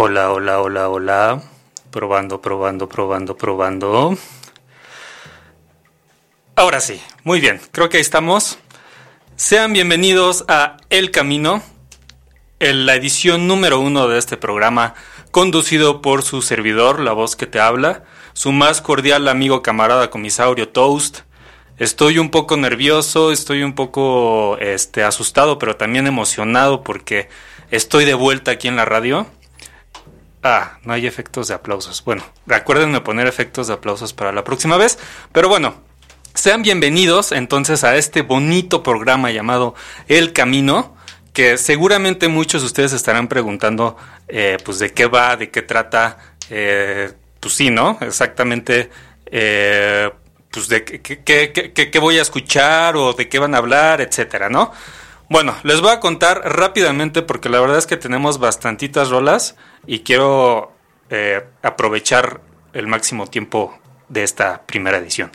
Hola, 0.00 0.30
hola, 0.30 0.60
hola, 0.60 0.88
hola. 0.88 1.42
Probando, 1.90 2.40
probando, 2.40 2.88
probando, 2.88 3.36
probando. 3.36 4.16
Ahora 6.54 6.78
sí, 6.80 7.02
muy 7.24 7.40
bien, 7.40 7.60
creo 7.72 7.88
que 7.88 7.96
ahí 7.96 8.00
estamos. 8.00 8.60
Sean 9.34 9.72
bienvenidos 9.72 10.44
a 10.46 10.76
El 10.88 11.10
Camino, 11.10 11.64
en 12.60 12.86
la 12.86 12.94
edición 12.94 13.48
número 13.48 13.80
uno 13.80 14.06
de 14.06 14.20
este 14.20 14.36
programa, 14.36 14.94
conducido 15.32 16.00
por 16.00 16.22
su 16.22 16.42
servidor, 16.42 17.00
la 17.00 17.10
voz 17.10 17.34
que 17.34 17.48
te 17.48 17.58
habla, 17.58 18.04
su 18.34 18.52
más 18.52 18.80
cordial 18.80 19.26
amigo 19.26 19.62
camarada 19.62 20.10
comisaurio 20.10 20.68
Toast. 20.68 21.22
Estoy 21.76 22.20
un 22.20 22.30
poco 22.30 22.56
nervioso, 22.56 23.32
estoy 23.32 23.64
un 23.64 23.74
poco 23.74 24.58
este, 24.60 25.02
asustado, 25.02 25.58
pero 25.58 25.74
también 25.74 26.06
emocionado 26.06 26.84
porque 26.84 27.28
estoy 27.72 28.04
de 28.04 28.14
vuelta 28.14 28.52
aquí 28.52 28.68
en 28.68 28.76
la 28.76 28.84
radio. 28.84 29.26
Ah, 30.50 30.78
no 30.82 30.94
hay 30.94 31.06
efectos 31.06 31.48
de 31.48 31.54
aplausos. 31.54 32.02
Bueno, 32.02 32.24
recuérdenme 32.46 33.02
poner 33.02 33.26
efectos 33.26 33.66
de 33.66 33.74
aplausos 33.74 34.14
para 34.14 34.32
la 34.32 34.44
próxima 34.44 34.78
vez. 34.78 34.98
Pero 35.30 35.50
bueno, 35.50 35.74
sean 36.32 36.62
bienvenidos 36.62 37.32
entonces 37.32 37.84
a 37.84 37.98
este 37.98 38.22
bonito 38.22 38.82
programa 38.82 39.30
llamado 39.30 39.74
El 40.06 40.32
Camino, 40.32 40.96
que 41.34 41.58
seguramente 41.58 42.28
muchos 42.28 42.62
de 42.62 42.66
ustedes 42.66 42.94
estarán 42.94 43.28
preguntando, 43.28 43.98
eh, 44.26 44.56
pues 44.64 44.78
de 44.78 44.94
qué 44.94 45.04
va, 45.04 45.36
de 45.36 45.50
qué 45.50 45.60
trata. 45.60 46.16
Eh, 46.48 47.12
pues 47.40 47.52
sí, 47.52 47.68
¿no? 47.68 47.98
Exactamente. 48.00 48.88
Eh, 49.26 50.08
pues 50.50 50.66
de 50.68 50.82
qué, 50.82 51.22
qué, 51.24 51.90
qué 51.90 51.98
voy 51.98 52.18
a 52.18 52.22
escuchar 52.22 52.96
o 52.96 53.12
de 53.12 53.28
qué 53.28 53.38
van 53.38 53.54
a 53.54 53.58
hablar, 53.58 54.00
etcétera, 54.00 54.48
¿no? 54.48 54.72
Bueno, 55.30 55.54
les 55.62 55.82
voy 55.82 55.90
a 55.90 56.00
contar 56.00 56.40
rápidamente 56.44 57.20
porque 57.20 57.50
la 57.50 57.60
verdad 57.60 57.76
es 57.76 57.86
que 57.86 57.98
tenemos 57.98 58.38
bastantitas 58.38 59.10
rolas 59.10 59.56
y 59.86 60.00
quiero 60.00 60.72
eh, 61.10 61.44
aprovechar 61.62 62.40
el 62.72 62.86
máximo 62.86 63.26
tiempo 63.26 63.78
de 64.08 64.24
esta 64.24 64.62
primera 64.64 64.96
edición. 64.96 65.30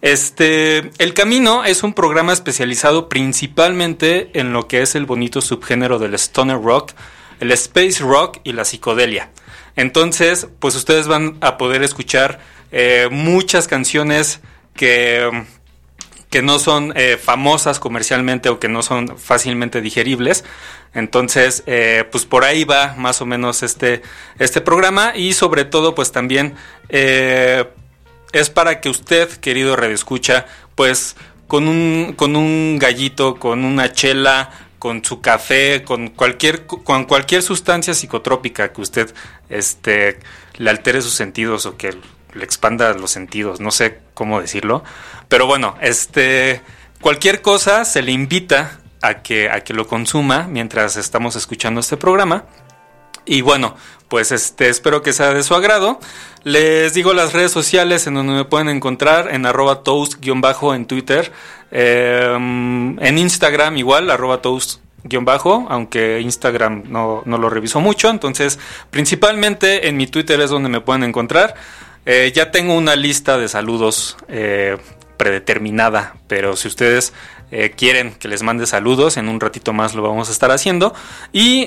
Este, 0.00 0.90
El 0.98 1.12
Camino 1.12 1.64
es 1.64 1.82
un 1.82 1.92
programa 1.92 2.32
especializado 2.32 3.10
principalmente 3.10 4.30
en 4.32 4.54
lo 4.54 4.66
que 4.66 4.80
es 4.80 4.94
el 4.94 5.04
bonito 5.04 5.42
subgénero 5.42 5.98
del 5.98 6.14
stoner 6.14 6.60
rock, 6.62 6.92
el 7.40 7.52
space 7.52 8.02
rock 8.02 8.38
y 8.44 8.52
la 8.52 8.64
psicodelia. 8.64 9.30
Entonces, 9.76 10.48
pues 10.58 10.74
ustedes 10.74 11.06
van 11.06 11.36
a 11.42 11.58
poder 11.58 11.82
escuchar 11.82 12.40
eh, 12.72 13.08
muchas 13.10 13.68
canciones 13.68 14.40
que 14.74 15.44
que 16.34 16.42
no 16.42 16.58
son 16.58 16.92
eh, 16.96 17.16
famosas 17.16 17.78
comercialmente 17.78 18.48
o 18.48 18.58
que 18.58 18.68
no 18.68 18.82
son 18.82 19.18
fácilmente 19.18 19.80
digeribles. 19.80 20.42
Entonces, 20.92 21.62
eh, 21.68 22.08
pues 22.10 22.24
por 22.26 22.42
ahí 22.42 22.64
va 22.64 22.96
más 22.98 23.20
o 23.20 23.24
menos 23.24 23.62
este, 23.62 24.02
este 24.40 24.60
programa 24.60 25.12
y 25.14 25.34
sobre 25.34 25.64
todo 25.64 25.94
pues 25.94 26.10
también 26.10 26.56
eh, 26.88 27.68
es 28.32 28.50
para 28.50 28.80
que 28.80 28.88
usted, 28.88 29.30
querido 29.30 29.76
redescucha, 29.76 30.46
pues 30.74 31.14
con 31.46 31.68
un, 31.68 32.14
con 32.16 32.34
un 32.34 32.80
gallito, 32.80 33.36
con 33.36 33.64
una 33.64 33.92
chela, 33.92 34.50
con 34.80 35.04
su 35.04 35.20
café, 35.20 35.84
con 35.84 36.08
cualquier, 36.08 36.66
con 36.66 37.04
cualquier 37.04 37.42
sustancia 37.42 37.94
psicotrópica 37.94 38.72
que 38.72 38.80
usted 38.80 39.14
este, 39.48 40.18
le 40.56 40.70
altere 40.70 41.00
sus 41.00 41.14
sentidos 41.14 41.64
o 41.66 41.76
que 41.76 41.96
le 42.34 42.44
expanda 42.44 42.92
los 42.94 43.10
sentidos, 43.10 43.60
no 43.60 43.70
sé 43.70 44.00
cómo 44.14 44.40
decirlo, 44.40 44.82
pero 45.28 45.46
bueno, 45.46 45.76
este 45.80 46.60
cualquier 47.00 47.42
cosa 47.42 47.84
se 47.84 48.02
le 48.02 48.12
invita 48.12 48.80
a 49.02 49.22
que 49.22 49.50
a 49.50 49.60
que 49.60 49.74
lo 49.74 49.86
consuma 49.86 50.46
mientras 50.48 50.96
estamos 50.96 51.36
escuchando 51.36 51.80
este 51.80 51.96
programa. 51.96 52.44
Y 53.26 53.40
bueno, 53.40 53.74
pues 54.08 54.32
este 54.32 54.68
espero 54.68 55.02
que 55.02 55.14
sea 55.14 55.32
de 55.32 55.42
su 55.42 55.54
agrado. 55.54 55.98
Les 56.42 56.92
digo 56.92 57.14
las 57.14 57.32
redes 57.32 57.52
sociales 57.52 58.06
en 58.06 58.14
donde 58.14 58.34
me 58.34 58.44
pueden 58.44 58.68
encontrar 58.68 59.32
en 59.32 59.46
arroba 59.46 59.82
toast-bajo 59.82 60.74
en 60.74 60.84
Twitter, 60.86 61.32
em, 61.70 62.98
en 63.02 63.18
Instagram 63.18 63.78
igual, 63.78 64.10
arroba 64.10 64.42
toast 64.42 64.84
bajo, 65.22 65.66
aunque 65.68 66.20
Instagram 66.20 66.84
no, 66.88 67.22
no, 67.26 67.38
lo 67.38 67.50
reviso 67.50 67.80
mucho, 67.80 68.08
entonces 68.10 68.58
principalmente 68.90 69.88
en 69.88 69.96
mi 69.96 70.06
Twitter 70.06 70.40
es 70.40 70.50
donde 70.50 70.68
me 70.68 70.80
pueden 70.80 71.04
encontrar. 71.04 71.54
Eh, 72.06 72.32
ya 72.34 72.50
tengo 72.50 72.74
una 72.74 72.96
lista 72.96 73.38
de 73.38 73.48
saludos 73.48 74.16
eh, 74.28 74.76
predeterminada, 75.16 76.16
pero 76.26 76.54
si 76.56 76.68
ustedes 76.68 77.14
eh, 77.50 77.72
quieren 77.74 78.12
que 78.14 78.28
les 78.28 78.42
mande 78.42 78.66
saludos, 78.66 79.16
en 79.16 79.28
un 79.28 79.40
ratito 79.40 79.72
más 79.72 79.94
lo 79.94 80.02
vamos 80.02 80.28
a 80.28 80.32
estar 80.32 80.50
haciendo. 80.50 80.94
Y 81.32 81.66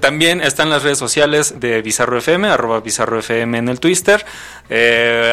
también 0.00 0.40
están 0.40 0.70
las 0.70 0.82
redes 0.82 0.98
sociales 0.98 1.60
de 1.60 1.82
Bizarro 1.82 2.18
FM, 2.18 2.48
arroba 2.48 2.80
Bizarro 2.80 3.18
FM 3.18 3.58
en 3.58 3.68
el 3.68 3.80
Twitter, 3.80 4.24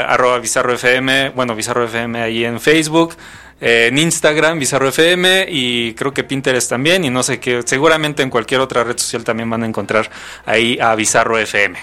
arroba 0.08 0.40
Bizarro 0.40 0.74
FM, 0.74 1.30
bueno, 1.30 1.56
Bizarro 1.56 1.86
FM 1.86 2.22
ahí 2.22 2.44
en 2.44 2.60
Facebook. 2.60 3.16
en 3.62 3.98
Instagram, 3.98 4.60
Bizarro 4.60 4.90
FM 4.90 5.46
y 5.50 5.94
creo 5.94 6.14
que 6.14 6.26
Pinterest 6.26 6.70
también 6.70 7.06
y 7.06 7.10
no 7.10 7.24
sé 7.24 7.40
qué, 7.40 7.62
seguramente 7.66 8.22
en 8.22 8.30
cualquier 8.30 8.60
otra 8.60 8.84
red 8.84 8.98
social 8.98 9.24
también 9.24 9.50
van 9.50 9.64
a 9.64 9.66
encontrar 9.66 10.10
ahí 10.46 10.78
a 10.82 10.94
Bizarro 10.96 11.38
FM. 11.38 11.80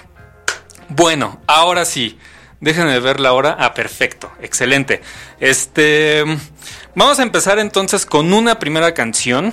Bueno, 0.91 1.41
ahora 1.47 1.87
sí, 1.87 2.19
Déjenme 2.63 3.01
ver 3.01 3.19
la 3.19 3.33
hora. 3.33 3.57
Ah, 3.59 3.75
perfecto. 3.75 4.31
Excelente. 4.41 5.03
Este. 5.41 6.25
Vamos 6.95 7.19
a 7.19 7.25
empezar 7.25 7.59
entonces 7.59 8.07
con 8.07 8.33
una 8.33 8.61
primera 8.61 8.95
canción. 8.95 9.53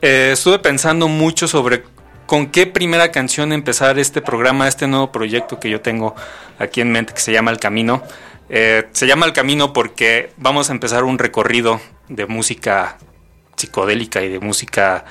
Eh, 0.00 0.30
estuve 0.32 0.58
pensando 0.58 1.08
mucho 1.08 1.46
sobre 1.46 1.84
con 2.24 2.46
qué 2.46 2.66
primera 2.66 3.12
canción 3.12 3.52
empezar 3.52 3.98
este 3.98 4.22
programa, 4.22 4.66
este 4.66 4.86
nuevo 4.86 5.12
proyecto 5.12 5.60
que 5.60 5.68
yo 5.68 5.82
tengo 5.82 6.14
aquí 6.58 6.80
en 6.80 6.90
mente 6.90 7.12
que 7.12 7.20
se 7.20 7.32
llama 7.32 7.50
El 7.50 7.58
Camino. 7.58 8.02
Eh, 8.48 8.88
se 8.92 9.06
llama 9.06 9.26
El 9.26 9.34
Camino 9.34 9.74
porque 9.74 10.32
vamos 10.38 10.70
a 10.70 10.72
empezar 10.72 11.04
un 11.04 11.18
recorrido 11.18 11.82
de 12.08 12.24
música 12.24 12.96
psicodélica 13.56 14.22
y 14.22 14.30
de 14.30 14.40
música 14.40 15.04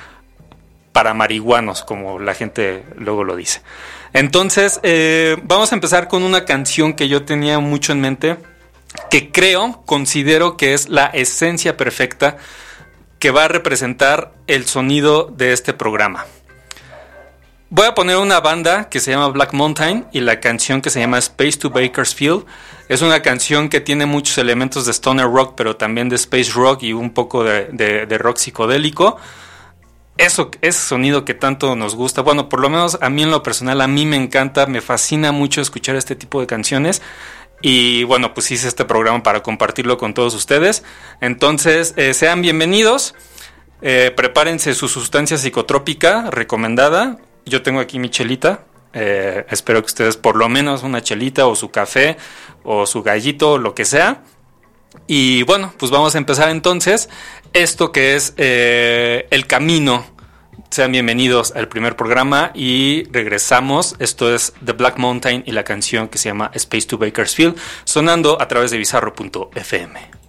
para 0.90 1.14
marihuanos, 1.14 1.84
como 1.84 2.18
la 2.18 2.34
gente 2.34 2.84
luego 2.96 3.22
lo 3.22 3.36
dice. 3.36 3.60
Entonces, 4.16 4.80
eh, 4.82 5.36
vamos 5.42 5.72
a 5.72 5.74
empezar 5.74 6.08
con 6.08 6.22
una 6.22 6.46
canción 6.46 6.94
que 6.94 7.06
yo 7.06 7.26
tenía 7.26 7.58
mucho 7.58 7.92
en 7.92 8.00
mente, 8.00 8.38
que 9.10 9.30
creo, 9.30 9.82
considero 9.84 10.56
que 10.56 10.72
es 10.72 10.88
la 10.88 11.04
esencia 11.08 11.76
perfecta 11.76 12.38
que 13.18 13.30
va 13.30 13.44
a 13.44 13.48
representar 13.48 14.32
el 14.46 14.64
sonido 14.64 15.24
de 15.24 15.52
este 15.52 15.74
programa. 15.74 16.24
Voy 17.68 17.84
a 17.84 17.94
poner 17.94 18.16
una 18.16 18.40
banda 18.40 18.88
que 18.88 19.00
se 19.00 19.10
llama 19.10 19.28
Black 19.28 19.52
Mountain 19.52 20.06
y 20.12 20.20
la 20.20 20.40
canción 20.40 20.80
que 20.80 20.88
se 20.88 21.00
llama 21.00 21.18
Space 21.18 21.58
to 21.58 21.68
Bakersfield. 21.68 22.46
Es 22.88 23.02
una 23.02 23.20
canción 23.20 23.68
que 23.68 23.82
tiene 23.82 24.06
muchos 24.06 24.38
elementos 24.38 24.86
de 24.86 24.92
stoner 24.92 25.26
rock, 25.26 25.52
pero 25.58 25.76
también 25.76 26.08
de 26.08 26.16
space 26.16 26.52
rock 26.52 26.84
y 26.84 26.94
un 26.94 27.10
poco 27.10 27.44
de 27.44 28.18
rock 28.18 28.38
psicodélico 28.38 29.18
eso, 30.18 30.50
ese 30.62 30.80
sonido 30.80 31.24
que 31.24 31.34
tanto 31.34 31.76
nos 31.76 31.94
gusta. 31.94 32.22
Bueno, 32.22 32.48
por 32.48 32.60
lo 32.60 32.70
menos 32.70 32.98
a 33.00 33.10
mí 33.10 33.22
en 33.22 33.30
lo 33.30 33.42
personal, 33.42 33.80
a 33.80 33.86
mí 33.86 34.06
me 34.06 34.16
encanta, 34.16 34.66
me 34.66 34.80
fascina 34.80 35.32
mucho 35.32 35.60
escuchar 35.60 35.96
este 35.96 36.16
tipo 36.16 36.40
de 36.40 36.46
canciones. 36.46 37.02
Y 37.62 38.04
bueno, 38.04 38.34
pues 38.34 38.50
hice 38.50 38.68
este 38.68 38.84
programa 38.84 39.22
para 39.22 39.42
compartirlo 39.42 39.98
con 39.98 40.14
todos 40.14 40.34
ustedes. 40.34 40.84
Entonces, 41.20 41.94
eh, 41.96 42.14
sean 42.14 42.42
bienvenidos. 42.42 43.14
Eh, 43.82 44.12
prepárense 44.16 44.74
su 44.74 44.88
sustancia 44.88 45.36
psicotrópica 45.36 46.30
recomendada. 46.30 47.18
Yo 47.44 47.62
tengo 47.62 47.80
aquí 47.80 47.98
mi 47.98 48.10
chelita. 48.10 48.64
Eh, 48.92 49.44
espero 49.50 49.82
que 49.82 49.86
ustedes 49.86 50.16
por 50.16 50.36
lo 50.36 50.48
menos 50.48 50.82
una 50.82 51.02
chelita 51.02 51.46
o 51.46 51.54
su 51.54 51.70
café 51.70 52.16
o 52.62 52.86
su 52.86 53.02
gallito, 53.02 53.58
lo 53.58 53.74
que 53.74 53.84
sea. 53.84 54.22
Y 55.06 55.42
bueno, 55.44 55.72
pues 55.78 55.90
vamos 55.90 56.14
a 56.14 56.18
empezar 56.18 56.48
entonces 56.48 57.08
esto 57.52 57.92
que 57.92 58.16
es 58.16 58.34
eh, 58.36 59.26
el 59.30 59.46
camino. 59.46 60.04
Sean 60.70 60.92
bienvenidos 60.92 61.52
al 61.54 61.68
primer 61.68 61.96
programa 61.96 62.50
y 62.54 63.04
regresamos. 63.10 63.94
Esto 63.98 64.34
es 64.34 64.52
The 64.64 64.72
Black 64.72 64.98
Mountain 64.98 65.44
y 65.46 65.52
la 65.52 65.64
canción 65.64 66.08
que 66.08 66.18
se 66.18 66.28
llama 66.28 66.50
Space 66.54 66.86
to 66.86 66.98
Bakersfield, 66.98 67.56
sonando 67.84 68.40
a 68.40 68.48
través 68.48 68.72
de 68.72 68.78
bizarro.fm. 68.78 70.25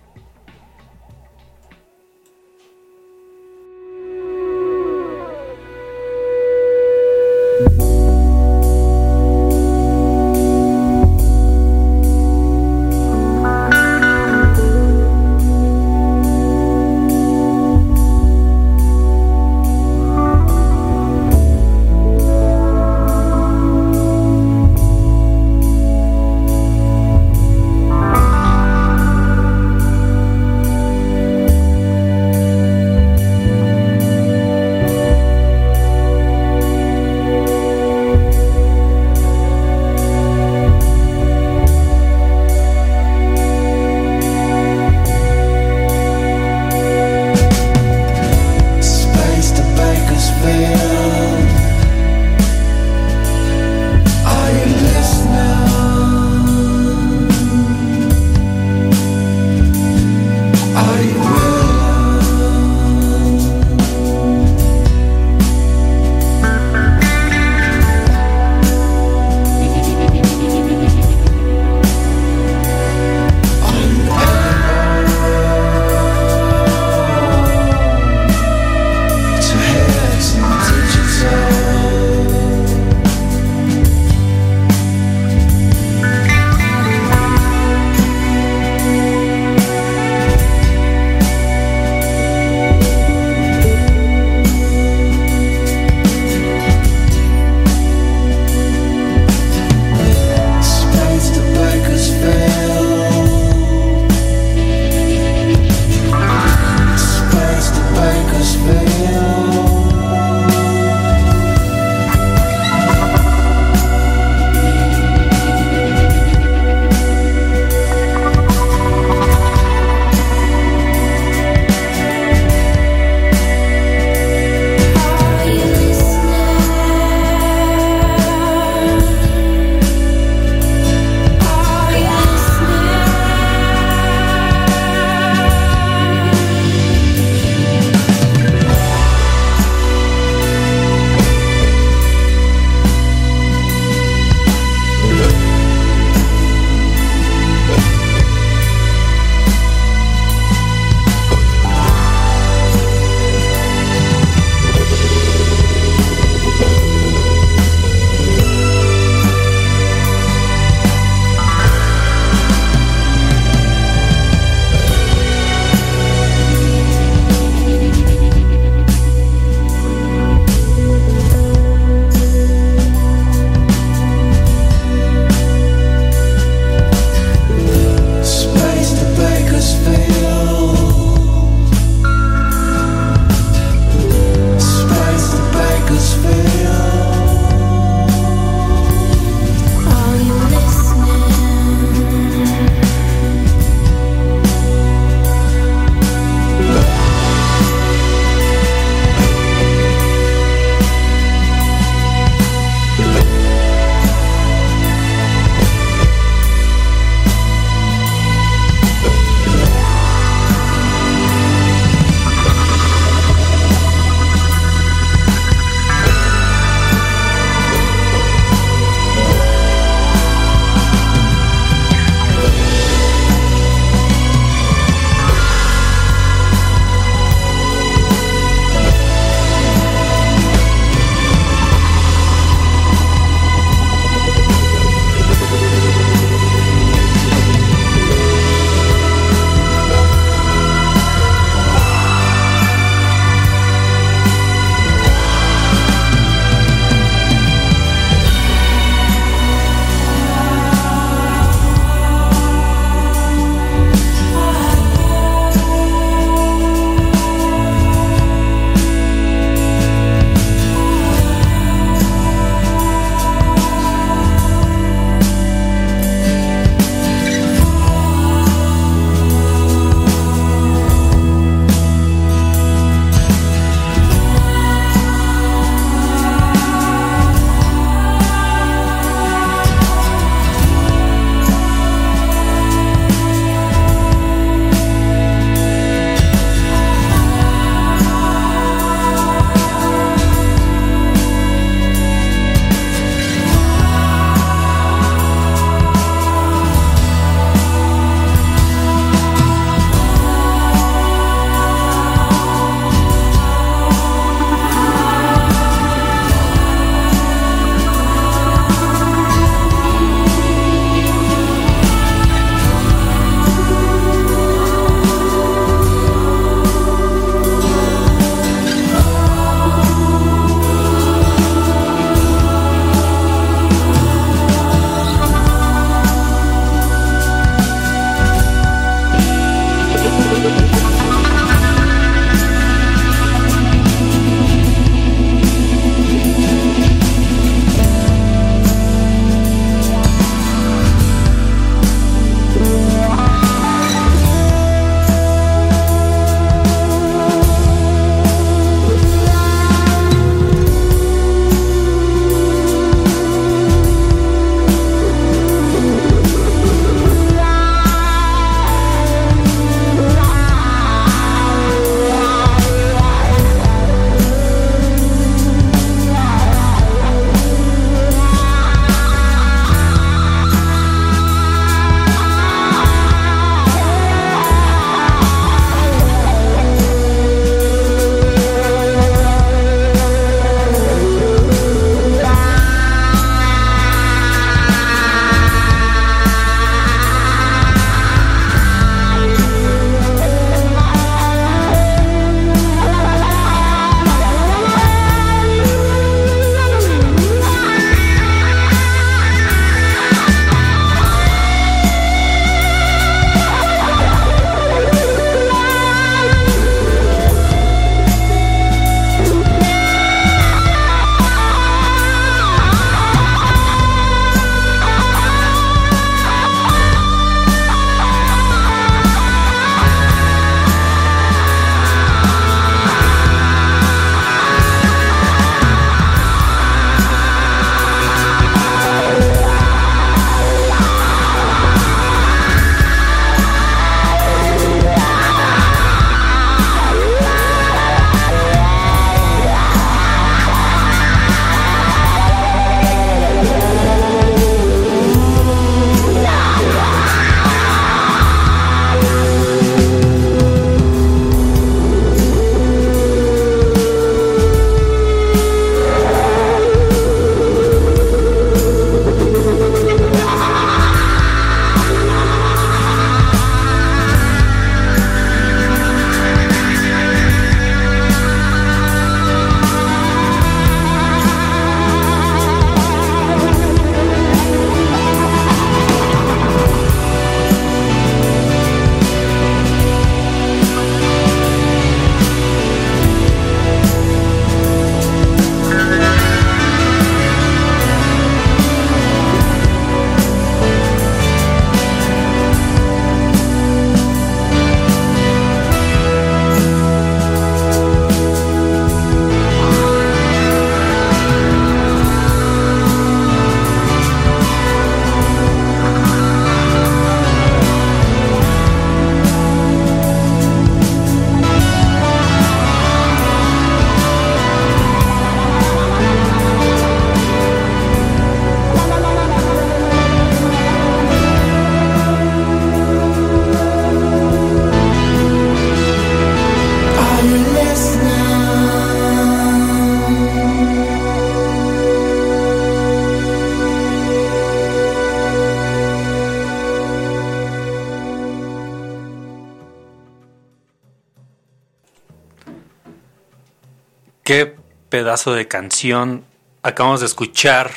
Qué 544.28 544.58
pedazo 544.90 545.34
de 545.34 545.48
canción 545.48 546.26
acabamos 546.62 547.00
de 547.00 547.06
escuchar 547.06 547.72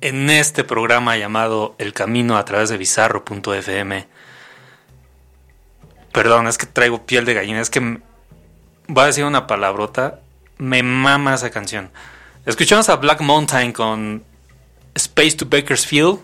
en 0.00 0.30
este 0.30 0.64
programa 0.64 1.18
llamado 1.18 1.74
El 1.76 1.92
Camino 1.92 2.38
a 2.38 2.46
través 2.46 2.70
de 2.70 2.78
bizarro.fm. 2.78 4.08
Perdón, 6.12 6.46
es 6.46 6.56
que 6.56 6.64
traigo 6.64 7.04
piel 7.04 7.26
de 7.26 7.34
gallina, 7.34 7.60
es 7.60 7.68
que 7.68 8.00
voy 8.90 9.04
a 9.04 9.06
decir 9.06 9.24
una 9.24 9.46
palabrota, 9.46 10.20
me 10.58 10.82
mama 10.82 11.34
esa 11.34 11.50
canción. 11.50 11.90
Escuchamos 12.44 12.88
a 12.88 12.96
Black 12.96 13.20
Mountain 13.20 13.72
con 13.72 14.24
Space 14.94 15.32
to 15.32 15.46
Bakersfield, 15.46 16.18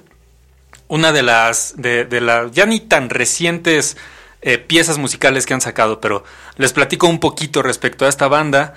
una 0.89 1.13
de 1.13 1.23
las, 1.23 1.75
de, 1.77 2.07
las 2.21 2.53
ya 2.53 2.67
ni 2.67 2.81
tan 2.81 3.11
recientes 3.11 3.97
eh, 4.43 4.59
piezas 4.59 4.99
musicales 4.99 5.47
que 5.47 5.55
han 5.55 5.61
sacado, 5.61 6.01
pero 6.01 6.25
les 6.57 6.73
platico 6.73 7.07
un 7.07 7.21
poquito 7.21 7.63
respecto 7.63 8.05
a 8.05 8.09
esta 8.09 8.29
banda. 8.29 8.75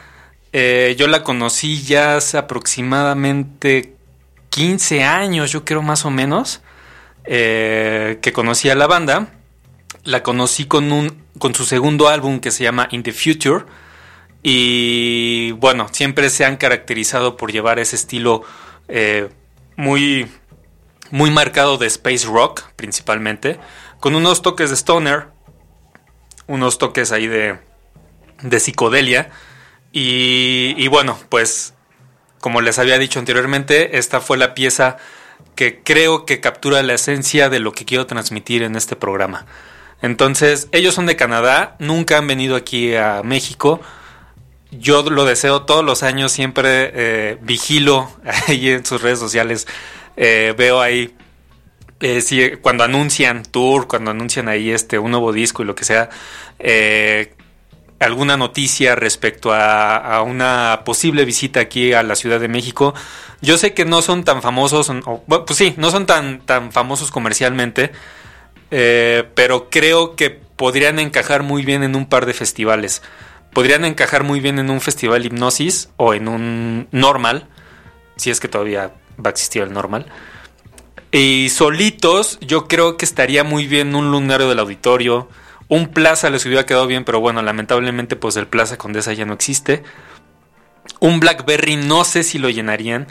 Eh, 0.54 0.96
yo 0.98 1.08
la 1.08 1.24
conocí 1.24 1.82
ya 1.84 2.18
hace 2.18 2.38
aproximadamente 2.38 3.96
15 4.50 5.04
años, 5.04 5.52
yo 5.52 5.66
creo 5.66 5.82
más 5.82 6.06
o 6.06 6.10
menos, 6.10 6.62
eh, 7.26 8.20
que 8.22 8.34
conocí 8.34 8.70
a 8.70 8.76
la 8.76 8.88
banda. 8.88 9.28
La 10.04 10.24
conocí 10.24 10.66
con, 10.66 10.92
un, 10.92 11.24
con 11.40 11.56
su 11.56 11.66
segundo 11.66 12.08
álbum 12.08 12.40
que 12.40 12.52
se 12.52 12.64
llama 12.64 12.88
In 12.92 13.04
the 13.04 13.12
Future. 13.12 13.66
Y 14.44 15.52
bueno, 15.54 15.88
siempre 15.92 16.30
se 16.30 16.46
han 16.46 16.58
caracterizado 16.58 17.36
por 17.36 17.52
llevar 17.52 17.80
ese 17.80 17.96
estilo 17.96 18.44
eh, 18.88 19.30
muy, 19.76 20.28
muy 21.12 21.32
marcado 21.32 21.78
de 21.78 21.88
space 21.88 22.28
rock, 22.28 22.64
principalmente, 22.76 23.60
con 24.00 24.16
unos 24.16 24.42
toques 24.42 24.70
de 24.70 24.76
stoner, 24.76 25.28
unos 26.48 26.78
toques 26.78 27.12
ahí 27.12 27.28
de, 27.28 27.58
de 28.42 28.60
psicodelia 28.60 29.30
y, 29.92 30.88
bueno, 30.88 31.18
pues 31.30 31.74
como 32.40 32.62
les 32.62 32.80
había 32.80 32.98
dicho 32.98 33.20
anteriormente, 33.20 33.98
esta 33.98 34.22
fue 34.22 34.38
la 34.38 34.54
pieza 34.54 34.98
que 35.56 35.82
creo 35.84 36.26
que 36.26 36.40
captura 36.40 36.82
la 36.84 36.94
esencia 36.94 37.50
de 37.50 37.60
lo 37.60 37.72
que 37.74 37.86
quiero 37.86 38.06
transmitir 38.06 38.64
en 38.64 38.76
este 38.76 38.96
programa. 38.96 39.46
Entonces, 40.02 40.70
ellos 40.72 40.96
son 40.96 41.06
de 41.06 41.16
Canadá, 41.16 41.76
nunca 41.80 42.18
han 42.18 42.28
venido 42.28 42.56
aquí 42.56 42.96
a 42.96 43.22
México. 43.24 43.82
Yo 44.72 45.04
lo 45.04 45.26
deseo 45.26 45.64
todos 45.64 45.84
los 45.84 46.04
años, 46.04 46.32
siempre 46.32 46.92
eh, 46.94 47.38
vigilo 47.42 48.10
ahí 48.48 48.70
en 48.70 48.86
sus 48.86 49.02
redes 49.02 49.20
sociales, 49.20 49.68
eh, 50.16 50.54
veo 50.58 50.82
ahí 50.82 51.16
eh, 52.02 52.58
cuando 52.62 52.84
anuncian 52.86 53.44
tour, 53.44 53.88
cuando 53.88 54.12
anuncian 54.12 54.48
ahí 54.48 54.72
este 54.72 54.98
un 55.00 55.12
nuevo 55.12 55.34
disco 55.34 55.64
y 55.64 55.66
lo 55.66 55.76
que 55.76 55.84
sea, 55.84 56.10
eh, 56.58 57.34
alguna 58.00 58.38
noticia 58.38 58.96
respecto 58.96 59.52
a, 59.54 60.22
una 60.24 60.84
posible 60.86 61.26
visita 61.26 61.60
aquí 61.60 61.92
a 61.92 62.04
la 62.04 62.16
Ciudad 62.16 62.40
de 62.40 62.48
México. 62.48 62.94
Yo 63.42 63.58
sé 63.58 63.74
que 63.74 63.84
no 63.84 64.02
son 64.02 64.24
tan 64.24 64.42
famosos, 64.42 64.90
pues 65.28 65.58
sí, 65.58 65.74
no 65.78 65.92
son 65.92 66.06
tan, 66.06 66.40
tan 66.46 66.72
famosos 66.72 67.12
comercialmente, 67.12 67.92
eh, 68.72 69.30
pero 69.36 69.70
creo 69.70 70.16
que 70.16 70.30
podrían 70.30 71.00
encajar 71.00 71.44
muy 71.44 71.64
bien 71.64 71.84
en 71.84 71.96
un 71.96 72.08
par 72.08 72.26
de 72.26 72.34
festivales. 72.34 73.02
Podrían 73.54 73.86
encajar 73.86 74.24
muy 74.24 74.40
bien 74.40 74.60
en 74.60 74.70
un 74.70 74.82
festival 74.82 75.26
hipnosis 75.26 75.90
o 75.98 76.14
en 76.14 76.28
un 76.28 76.88
normal, 76.92 77.48
si 78.16 78.30
es 78.30 78.40
que 78.40 78.48
todavía 78.48 78.94
va 79.18 79.30
a 79.30 79.32
existir 79.32 79.64
el 79.64 79.74
normal. 79.74 80.06
Y 81.12 81.50
solitos, 81.50 82.38
yo 82.42 82.68
creo 82.68 82.98
que 82.98 83.06
estaría 83.06 83.44
muy 83.44 83.66
bien 83.66 83.96
un 83.96 84.12
lunario 84.12 84.48
del 84.48 84.60
auditorio 84.60 85.28
un 85.70 85.88
Plaza 85.90 86.32
les 86.32 86.46
hubiera 86.46 86.66
quedado 86.66 86.88
bien, 86.88 87.06
pero 87.06 87.22
bueno, 87.22 87.44
lamentablemente 87.44 88.16
pues 88.16 88.36
el 88.36 88.48
Plaza 88.48 88.78
Condesa 88.78 89.14
ya 89.14 89.26
no 89.26 89.34
existe. 89.34 89.84
Un 91.00 91.20
Blackberry 91.20 91.78
no 91.78 92.04
sé 92.04 92.24
si 92.24 92.40
lo 92.40 92.50
llenarían, 92.50 93.08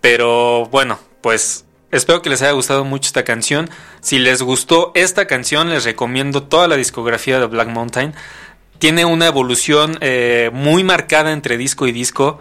pero 0.00 0.66
bueno, 0.66 1.00
pues 1.20 1.65
espero 1.96 2.22
que 2.22 2.30
les 2.30 2.42
haya 2.42 2.52
gustado 2.52 2.84
mucho 2.84 3.08
esta 3.08 3.24
canción. 3.24 3.68
Si 4.00 4.18
les 4.18 4.42
gustó 4.42 4.92
esta 4.94 5.26
canción, 5.26 5.70
les 5.70 5.84
recomiendo 5.84 6.42
toda 6.42 6.68
la 6.68 6.76
discografía 6.76 7.40
de 7.40 7.46
Black 7.46 7.68
Mountain. 7.68 8.14
Tiene 8.78 9.04
una 9.04 9.26
evolución 9.26 9.98
eh, 10.00 10.50
muy 10.52 10.84
marcada 10.84 11.32
entre 11.32 11.56
disco 11.56 11.86
y 11.86 11.92
disco. 11.92 12.38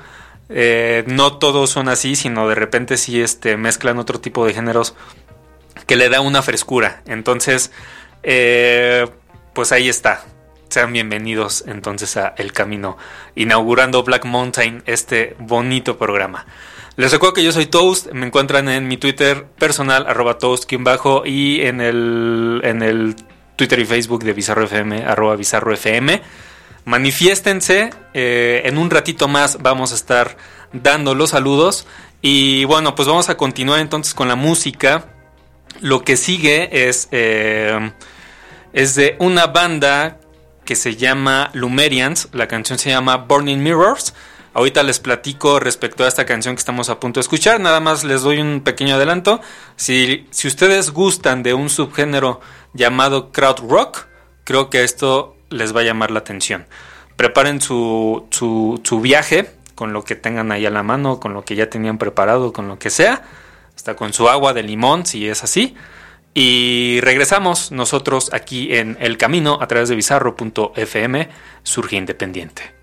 Eh, 0.50 1.04
no 1.08 1.38
todos 1.38 1.70
son 1.70 1.90
así, 1.90 2.16
sino 2.16 2.48
de 2.48 2.56
repente 2.56 2.98
sí 2.98 3.22
este, 3.22 3.58
mezclan 3.58 3.98
otro 3.98 4.20
tipo 4.20 4.46
de 4.46 4.54
géneros 4.54 4.96
que 5.88 5.96
le 5.96 6.10
da 6.10 6.22
una 6.22 6.42
frescura. 6.42 7.02
Entonces, 7.06 7.72
eh, 8.24 9.08
pues 9.54 9.72
ahí 9.72 9.90
está. 9.90 10.26
Sean 10.70 10.92
bienvenidos 10.92 11.64
entonces 11.68 12.18
a 12.18 12.34
El 12.38 12.52
Camino, 12.52 12.98
inaugurando 13.36 14.04
Black 14.04 14.26
Mountain, 14.26 14.84
este 14.86 15.36
bonito 15.40 15.98
programa. 15.98 16.46
Les 16.98 17.12
recuerdo 17.12 17.34
que 17.34 17.44
yo 17.44 17.52
soy 17.52 17.66
Toast, 17.66 18.12
me 18.12 18.26
encuentran 18.26 18.70
en 18.70 18.88
mi 18.88 18.98
Twitter 18.98 19.46
personal, 19.46 20.06
arroba 20.08 20.38
Toast, 20.38 20.72
y 21.26 21.62
en 21.62 21.82
el, 21.82 22.62
en 22.64 22.82
el 22.82 23.16
Twitter 23.58 23.80
y 23.80 23.86
Facebook 23.86 24.24
de 24.24 24.34
Bizarro 24.34 24.64
FM, 24.64 25.04
arroba. 25.06 25.38
Manifiéstense, 26.86 27.90
eh, 28.14 28.62
en 28.66 28.78
un 28.78 28.90
ratito 28.90 29.28
más 29.28 29.62
vamos 29.62 29.92
a 29.92 29.96
estar 29.96 30.38
dando 30.72 31.16
los 31.16 31.32
saludos. 31.32 31.86
Y 32.22 32.64
bueno, 32.66 32.96
pues 32.96 33.08
vamos 33.08 33.30
a 33.30 33.36
continuar 33.36 33.80
entonces 33.82 34.14
con 34.14 34.28
la 34.28 34.36
música. 34.36 35.06
Lo 35.82 36.04
que 36.04 36.16
sigue 36.16 36.88
es... 36.88 37.10
Eh, 37.12 37.92
es 38.76 38.94
de 38.96 39.16
una 39.20 39.48
banda 39.48 40.20
que 40.66 40.76
se 40.76 40.98
llama 40.98 41.50
Lumerians. 41.54 42.28
La 42.34 42.48
canción 42.48 42.78
se 42.78 42.90
llama 42.90 43.16
Burning 43.16 43.64
Mirrors. 43.64 44.14
Ahorita 44.56 44.84
les 44.84 45.00
platico 45.00 45.60
respecto 45.60 46.06
a 46.06 46.08
esta 46.08 46.26
canción 46.26 46.56
que 46.56 46.60
estamos 46.60 46.88
a 46.88 46.98
punto 46.98 47.20
de 47.20 47.24
escuchar. 47.24 47.60
Nada 47.60 47.82
más 47.82 48.06
les 48.06 48.22
doy 48.22 48.40
un 48.40 48.62
pequeño 48.62 48.96
adelanto. 48.96 49.42
Si, 49.76 50.26
si 50.32 50.48
ustedes 50.48 50.92
gustan 50.92 51.44
de 51.44 51.54
un 51.54 51.70
subgénero 51.70 52.40
llamado 52.72 53.34
crowd 53.34 53.70
rock, 53.70 54.06
creo 54.46 54.70
que 54.70 54.86
esto 54.86 55.36
les 55.50 55.76
va 55.76 55.82
a 55.82 55.84
llamar 55.84 56.10
la 56.10 56.20
atención. 56.20 56.68
Preparen 57.18 57.60
su, 57.60 58.28
su, 58.32 58.80
su 58.82 59.02
viaje 59.02 59.52
con 59.76 59.92
lo 59.92 60.06
que 60.06 60.16
tengan 60.16 60.54
ahí 60.54 60.66
a 60.66 60.70
la 60.70 60.84
mano, 60.84 61.20
con 61.20 61.34
lo 61.34 61.44
que 61.44 61.58
ya 61.58 61.70
tenían 61.70 61.98
preparado, 61.98 62.54
con 62.54 62.70
lo 62.70 62.80
que 62.80 62.90
sea. 62.90 63.24
Hasta 63.76 63.98
con 63.98 64.14
su 64.14 64.30
agua 64.30 64.54
de 64.54 64.64
limón, 64.64 65.06
si 65.06 65.28
es 65.28 65.44
así. 65.44 65.76
Y 66.34 67.02
regresamos 67.02 67.74
nosotros 67.74 68.32
aquí 68.32 68.74
en 68.74 68.96
El 69.02 69.18
Camino 69.18 69.58
a 69.62 69.68
través 69.68 69.90
de 69.90 69.96
bizarro.fm, 69.96 71.28
Surge 71.64 71.98
Independiente. 71.98 72.75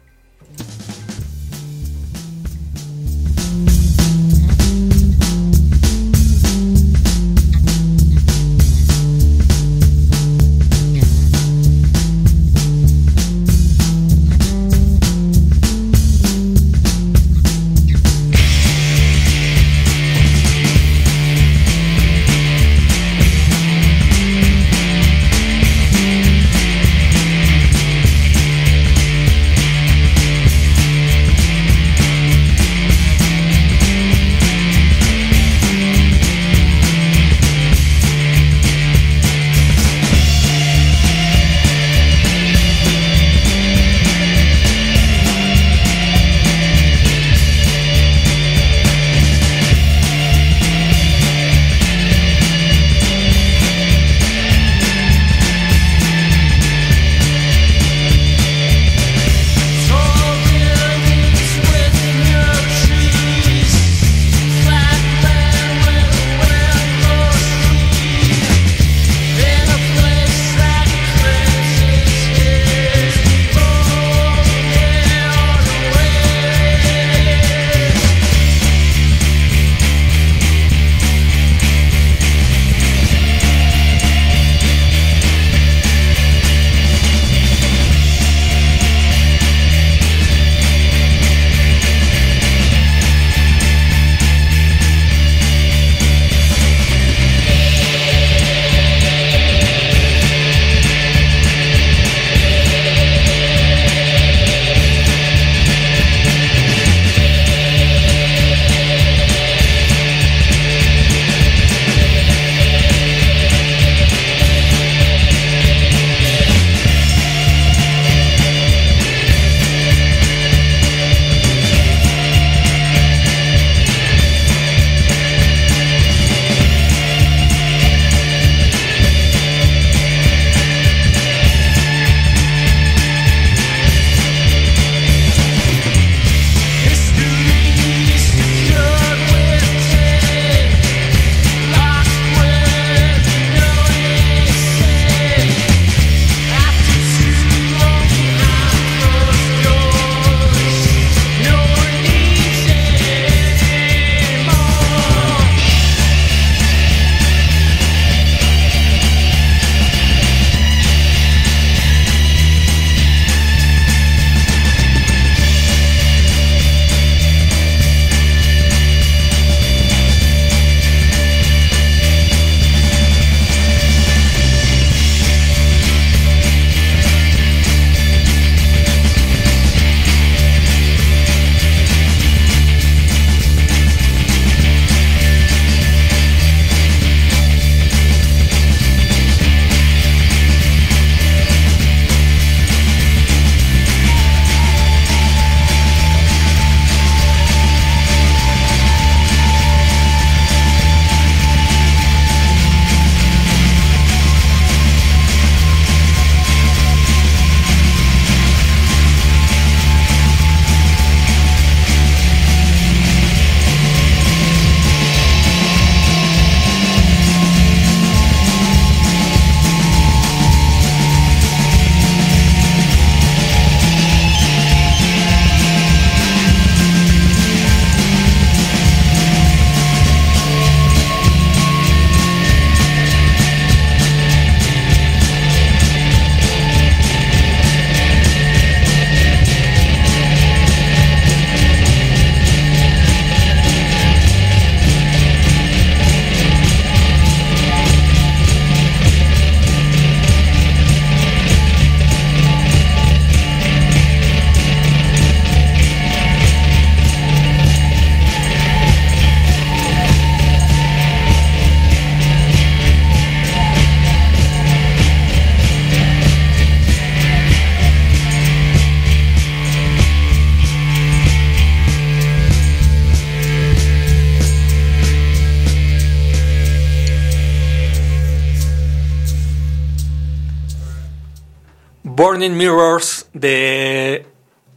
Mirrors 282.51 283.29
de 283.33 284.27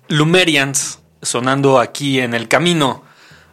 Lumerians 0.07 0.99
sonando 1.21 1.79
aquí 1.79 2.19
en 2.19 2.33
el 2.33 2.47
camino 2.47 3.03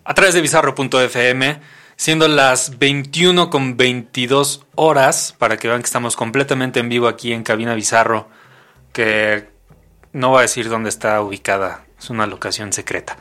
a 0.05 0.14
través 0.14 0.35
de 0.35 0.40
bizarro.fm, 0.40 1.61
siendo 1.96 2.29
las 2.29 2.79
21 2.79 3.51
con 3.51 3.77
22 3.77 4.66
horas, 4.75 5.35
para 5.38 5.57
que 5.57 5.68
vean 5.68 5.81
que 5.81 5.87
estamos 5.87 6.16
completamente 6.16 6.81
en 6.81 6.88
vivo 6.88 7.09
aquí 7.09 7.33
en 7.33 7.42
Cabina 7.42 7.75
Bizarro, 7.75 8.29
que 8.92 9.48
no 10.12 10.31
voy 10.31 10.38
a 10.40 10.42
decir 10.42 10.68
dónde 10.68 10.90
está 10.90 11.20
ubicada, 11.20 11.85
es 11.98 12.11
una 12.11 12.27
locación 12.27 12.72
secreta. 12.72 13.16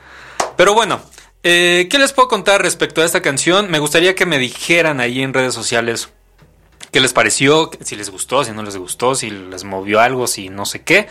Pero 0.57 0.73
bueno, 0.73 1.01
eh, 1.43 1.87
¿qué 1.89 1.97
les 1.97 2.13
puedo 2.13 2.27
contar 2.27 2.61
respecto 2.61 3.01
a 3.01 3.05
esta 3.05 3.21
canción? 3.21 3.71
Me 3.71 3.79
gustaría 3.79 4.15
que 4.15 4.25
me 4.25 4.39
dijeran 4.39 4.99
ahí 4.99 5.21
en 5.21 5.33
redes 5.33 5.53
sociales 5.53 6.09
qué 6.91 6.99
les 6.99 7.13
pareció, 7.13 7.71
si 7.81 7.95
les 7.95 8.09
gustó, 8.09 8.43
si 8.43 8.51
no 8.51 8.63
les 8.63 8.77
gustó, 8.77 9.15
si 9.15 9.29
les 9.29 9.63
movió 9.63 9.99
algo, 9.99 10.27
si 10.27 10.49
no 10.49 10.65
sé 10.65 10.83
qué. 10.83 11.07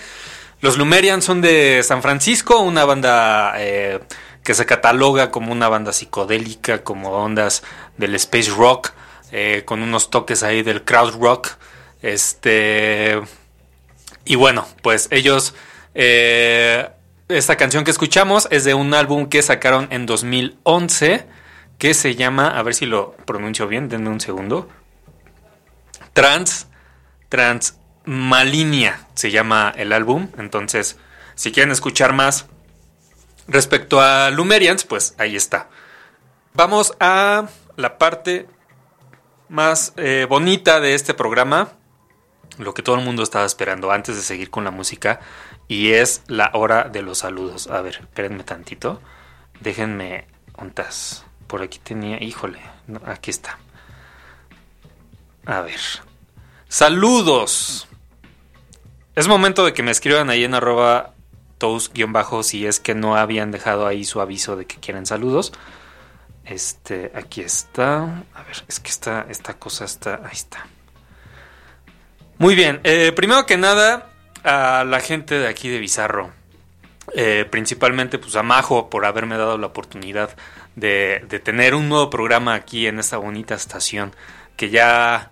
Los 0.60 0.76
Lumerians 0.76 1.24
son 1.24 1.40
de 1.40 1.82
San 1.82 2.02
Francisco, 2.02 2.60
una 2.60 2.84
banda 2.84 3.54
eh, 3.56 4.00
que 4.44 4.54
se 4.54 4.66
cataloga 4.66 5.30
como 5.30 5.52
una 5.52 5.68
banda 5.68 5.92
psicodélica, 5.92 6.84
como 6.84 7.10
ondas 7.12 7.62
del 7.96 8.14
space 8.16 8.50
rock, 8.50 8.92
eh, 9.32 9.62
con 9.64 9.82
unos 9.82 10.10
toques 10.10 10.42
ahí 10.42 10.62
del 10.62 10.84
crowd 10.84 11.14
rock. 11.18 11.48
Este. 12.02 13.20
Y 14.24 14.34
bueno, 14.34 14.66
pues 14.82 15.08
ellos. 15.10 15.54
Eh, 15.94 16.88
esta 17.28 17.56
canción 17.56 17.84
que 17.84 17.92
escuchamos 17.92 18.48
es 18.50 18.64
de 18.64 18.74
un 18.74 18.92
álbum 18.92 19.28
que 19.28 19.40
sacaron 19.40 19.86
en 19.92 20.04
2011 20.04 21.26
que 21.78 21.94
se 21.94 22.16
llama, 22.16 22.48
a 22.48 22.62
ver 22.62 22.74
si 22.74 22.86
lo 22.86 23.12
pronuncio 23.24 23.68
bien, 23.68 23.88
denme 23.88 24.10
un 24.10 24.20
segundo. 24.20 24.68
Trans, 26.12 26.68
Trans 27.28 27.78
Malinia 28.04 29.06
se 29.14 29.30
llama 29.30 29.72
el 29.76 29.92
álbum. 29.92 30.28
Entonces, 30.38 30.98
si 31.34 31.52
quieren 31.52 31.70
escuchar 31.70 32.12
más 32.12 32.46
respecto 33.46 34.00
a 34.00 34.30
Lumerians, 34.30 34.84
pues 34.84 35.14
ahí 35.18 35.36
está. 35.36 35.68
Vamos 36.54 36.94
a 37.00 37.46
la 37.76 37.98
parte 37.98 38.48
más 39.48 39.92
eh, 39.96 40.26
bonita 40.28 40.80
de 40.80 40.94
este 40.94 41.14
programa. 41.14 41.72
Lo 42.58 42.74
que 42.74 42.82
todo 42.82 42.96
el 42.96 43.04
mundo 43.04 43.22
estaba 43.22 43.44
esperando 43.44 43.90
antes 43.90 44.16
de 44.16 44.22
seguir 44.22 44.50
con 44.50 44.64
la 44.64 44.70
música. 44.70 45.20
Y 45.68 45.92
es 45.92 46.22
la 46.26 46.50
hora 46.54 46.84
de 46.84 47.02
los 47.02 47.18
saludos. 47.18 47.68
A 47.68 47.80
ver, 47.80 47.98
espérenme 48.00 48.42
tantito. 48.42 49.00
Déjenme 49.60 50.26
juntas. 50.52 51.24
Por 51.46 51.62
aquí 51.62 51.78
tenía. 51.78 52.22
Híjole. 52.22 52.60
aquí 53.06 53.30
está. 53.30 53.58
A 55.46 55.60
ver. 55.62 55.80
Saludos. 56.68 57.88
Es 59.16 59.28
momento 59.28 59.64
de 59.64 59.72
que 59.72 59.82
me 59.82 59.90
escriban 59.90 60.30
ahí 60.30 60.44
en 60.44 60.54
arroba 60.54 61.14
toast-bajo 61.58 62.42
si 62.42 62.66
es 62.66 62.80
que 62.80 62.94
no 62.94 63.16
habían 63.16 63.50
dejado 63.50 63.86
ahí 63.86 64.04
su 64.04 64.20
aviso 64.20 64.56
de 64.56 64.66
que 64.66 64.76
quieren 64.76 65.06
saludos. 65.06 65.52
Este, 66.44 67.12
aquí 67.14 67.42
está. 67.42 68.24
A 68.34 68.42
ver, 68.42 68.64
es 68.66 68.80
que 68.80 68.90
esta, 68.90 69.26
esta 69.28 69.54
cosa 69.54 69.84
está. 69.84 70.20
Ahí 70.24 70.32
está. 70.32 70.66
Muy 72.38 72.54
bien. 72.54 72.80
Eh, 72.84 73.12
primero 73.14 73.46
que 73.46 73.58
nada, 73.58 74.10
a 74.42 74.84
la 74.84 75.00
gente 75.00 75.38
de 75.38 75.48
aquí 75.48 75.68
de 75.68 75.78
Bizarro. 75.78 76.32
Eh, 77.14 77.44
principalmente 77.50 78.18
pues 78.18 78.36
a 78.36 78.42
Majo 78.42 78.88
por 78.88 79.04
haberme 79.04 79.36
dado 79.36 79.58
la 79.58 79.66
oportunidad 79.66 80.30
de, 80.76 81.24
de 81.28 81.40
tener 81.40 81.74
un 81.74 81.88
nuevo 81.88 82.08
programa 82.08 82.54
aquí 82.54 82.86
en 82.86 82.98
esta 82.98 83.16
bonita 83.16 83.54
estación. 83.54 84.14
Que 84.60 84.68
ya 84.68 85.30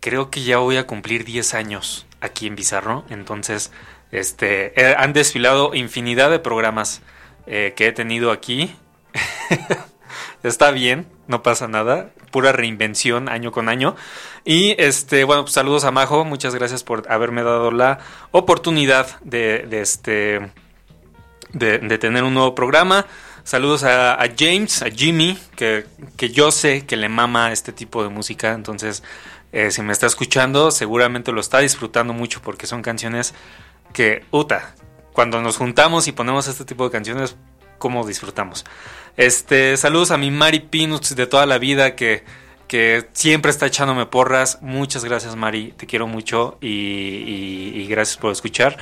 creo 0.00 0.30
que 0.30 0.42
ya 0.42 0.56
voy 0.56 0.78
a 0.78 0.86
cumplir 0.86 1.26
10 1.26 1.52
años 1.52 2.06
aquí 2.22 2.46
en 2.46 2.56
Bizarro. 2.56 3.04
Entonces, 3.10 3.70
este, 4.12 4.72
eh, 4.80 4.94
han 4.96 5.12
desfilado 5.12 5.74
infinidad 5.74 6.30
de 6.30 6.38
programas 6.38 7.02
eh, 7.46 7.74
que 7.76 7.88
he 7.88 7.92
tenido 7.92 8.30
aquí. 8.30 8.74
Está 10.42 10.70
bien, 10.70 11.06
no 11.26 11.42
pasa 11.42 11.68
nada. 11.68 12.12
Pura 12.30 12.52
reinvención 12.52 13.28
año 13.28 13.52
con 13.52 13.68
año. 13.68 13.94
Y 14.46 14.74
este, 14.78 15.24
bueno, 15.24 15.42
pues 15.42 15.52
saludos 15.52 15.84
a 15.84 15.90
Majo. 15.90 16.24
Muchas 16.24 16.54
gracias 16.54 16.82
por 16.82 17.12
haberme 17.12 17.42
dado 17.42 17.70
la 17.70 17.98
oportunidad 18.30 19.20
de, 19.20 19.68
este. 19.70 20.50
De, 21.52 21.98
tener 21.98 22.24
un 22.24 22.32
nuevo 22.32 22.54
programa. 22.54 23.04
Saludos 23.46 23.84
a, 23.84 24.18
James, 24.36 24.82
a 24.82 24.90
Jimmy, 24.90 25.38
que, 25.54 25.86
que, 26.16 26.30
yo 26.30 26.50
sé 26.50 26.84
que 26.84 26.96
le 26.96 27.08
mama 27.08 27.52
este 27.52 27.70
tipo 27.70 28.02
de 28.02 28.08
música. 28.08 28.54
Entonces, 28.54 29.04
eh, 29.52 29.70
si 29.70 29.82
me 29.82 29.92
está 29.92 30.06
escuchando, 30.06 30.72
seguramente 30.72 31.30
lo 31.30 31.40
está 31.40 31.60
disfrutando 31.60 32.12
mucho 32.12 32.42
porque 32.42 32.66
son 32.66 32.82
canciones 32.82 33.34
que, 33.92 34.24
uta, 34.32 34.74
cuando 35.12 35.40
nos 35.42 35.58
juntamos 35.58 36.08
y 36.08 36.12
ponemos 36.12 36.48
este 36.48 36.64
tipo 36.64 36.82
de 36.86 36.90
canciones, 36.90 37.36
¿cómo 37.78 38.04
disfrutamos? 38.04 38.64
Este, 39.16 39.76
saludos 39.76 40.10
a 40.10 40.16
mi 40.16 40.32
Mari 40.32 40.58
Pinuts 40.58 41.14
de 41.14 41.28
toda 41.28 41.46
la 41.46 41.58
vida 41.58 41.94
que, 41.94 42.24
que 42.66 43.08
siempre 43.12 43.52
está 43.52 43.66
echándome 43.66 44.06
porras. 44.06 44.58
Muchas 44.60 45.04
gracias, 45.04 45.36
Mari, 45.36 45.72
te 45.76 45.86
quiero 45.86 46.08
mucho 46.08 46.58
y, 46.60 47.86
gracias 47.88 48.16
por 48.16 48.32
escuchar. 48.32 48.76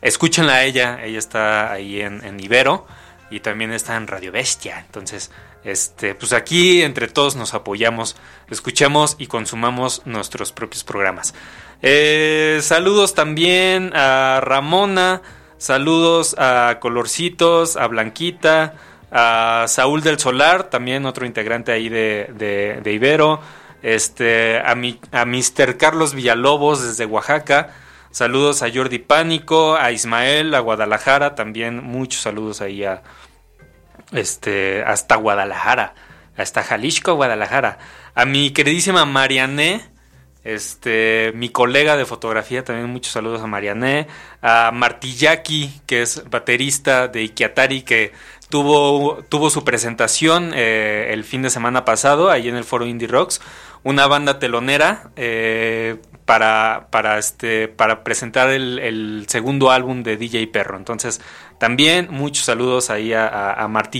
Escúchenla 0.00 0.54
a 0.54 0.64
ella, 0.64 1.04
ella 1.04 1.18
está 1.18 1.70
ahí 1.70 2.00
en 2.00 2.40
Ibero 2.40 2.86
y 3.30 3.40
también 3.40 3.72
está 3.72 3.96
en 3.96 4.06
Radio 4.06 4.32
Bestia. 4.32 4.80
Entonces, 4.86 5.30
este, 5.64 6.14
pues 6.14 6.32
aquí 6.32 6.82
entre 6.82 7.08
todos 7.08 7.36
nos 7.36 7.54
apoyamos, 7.54 8.16
escuchamos 8.50 9.16
y 9.18 9.26
consumamos 9.26 10.02
nuestros 10.04 10.52
propios 10.52 10.84
programas. 10.84 11.34
Eh, 11.82 12.60
saludos 12.62 13.14
también 13.14 13.90
a 13.94 14.40
Ramona, 14.42 15.22
saludos 15.58 16.36
a 16.38 16.78
Colorcitos, 16.80 17.76
a 17.76 17.86
Blanquita, 17.88 18.74
a 19.10 19.66
Saúl 19.68 20.02
del 20.02 20.18
Solar, 20.18 20.70
también 20.70 21.06
otro 21.06 21.26
integrante 21.26 21.72
ahí 21.72 21.88
de, 21.88 22.80
de, 22.82 22.92
Ibero, 22.92 23.40
este, 23.82 24.60
a, 24.60 24.74
mi, 24.74 25.00
a 25.12 25.24
Mr. 25.24 25.76
Carlos 25.76 26.14
Villalobos 26.14 26.82
desde 26.82 27.06
Oaxaca. 27.06 27.74
Saludos 28.16 28.62
a 28.62 28.72
Jordi 28.72 28.98
Pánico, 28.98 29.76
a 29.76 29.92
Ismael, 29.92 30.54
a 30.54 30.60
Guadalajara, 30.60 31.34
también 31.34 31.84
muchos 31.84 32.22
saludos 32.22 32.62
ahí 32.62 32.82
a, 32.82 33.02
este, 34.10 34.82
hasta 34.84 35.16
Guadalajara, 35.16 35.92
hasta 36.34 36.62
Jalisco, 36.62 37.12
Guadalajara. 37.12 37.76
A 38.14 38.24
mi 38.24 38.52
queridísima 38.52 39.04
Mariané, 39.04 39.82
este, 40.44 41.32
mi 41.34 41.50
colega 41.50 41.98
de 41.98 42.06
fotografía, 42.06 42.64
también 42.64 42.88
muchos 42.88 43.12
saludos 43.12 43.42
a 43.42 43.46
Mariané, 43.46 44.06
a 44.40 44.70
Martillaki, 44.72 45.82
que 45.84 46.00
es 46.00 46.24
baterista 46.30 47.08
de 47.08 47.22
Ikiatari, 47.22 47.82
que 47.82 48.14
tuvo, 48.48 49.24
tuvo 49.28 49.50
su 49.50 49.62
presentación 49.62 50.52
eh, 50.54 51.10
el 51.10 51.24
fin 51.24 51.42
de 51.42 51.50
semana 51.50 51.84
pasado, 51.84 52.30
ahí 52.30 52.48
en 52.48 52.56
el 52.56 52.64
foro 52.64 52.86
Indie 52.86 53.08
Rocks, 53.08 53.42
una 53.82 54.06
banda 54.06 54.38
telonera 54.38 55.10
eh, 55.16 55.96
para, 56.26 56.88
para, 56.90 57.18
este, 57.18 57.68
para 57.68 58.02
presentar 58.02 58.50
el, 58.50 59.24
segundo 59.28 59.70
álbum 59.70 60.02
de 60.02 60.16
DJ 60.16 60.48
Perro. 60.48 60.76
Entonces, 60.76 61.20
también 61.58 62.08
muchos 62.10 62.44
saludos 62.44 62.90
ahí 62.90 63.14
a, 63.14 63.26
a, 63.26 63.90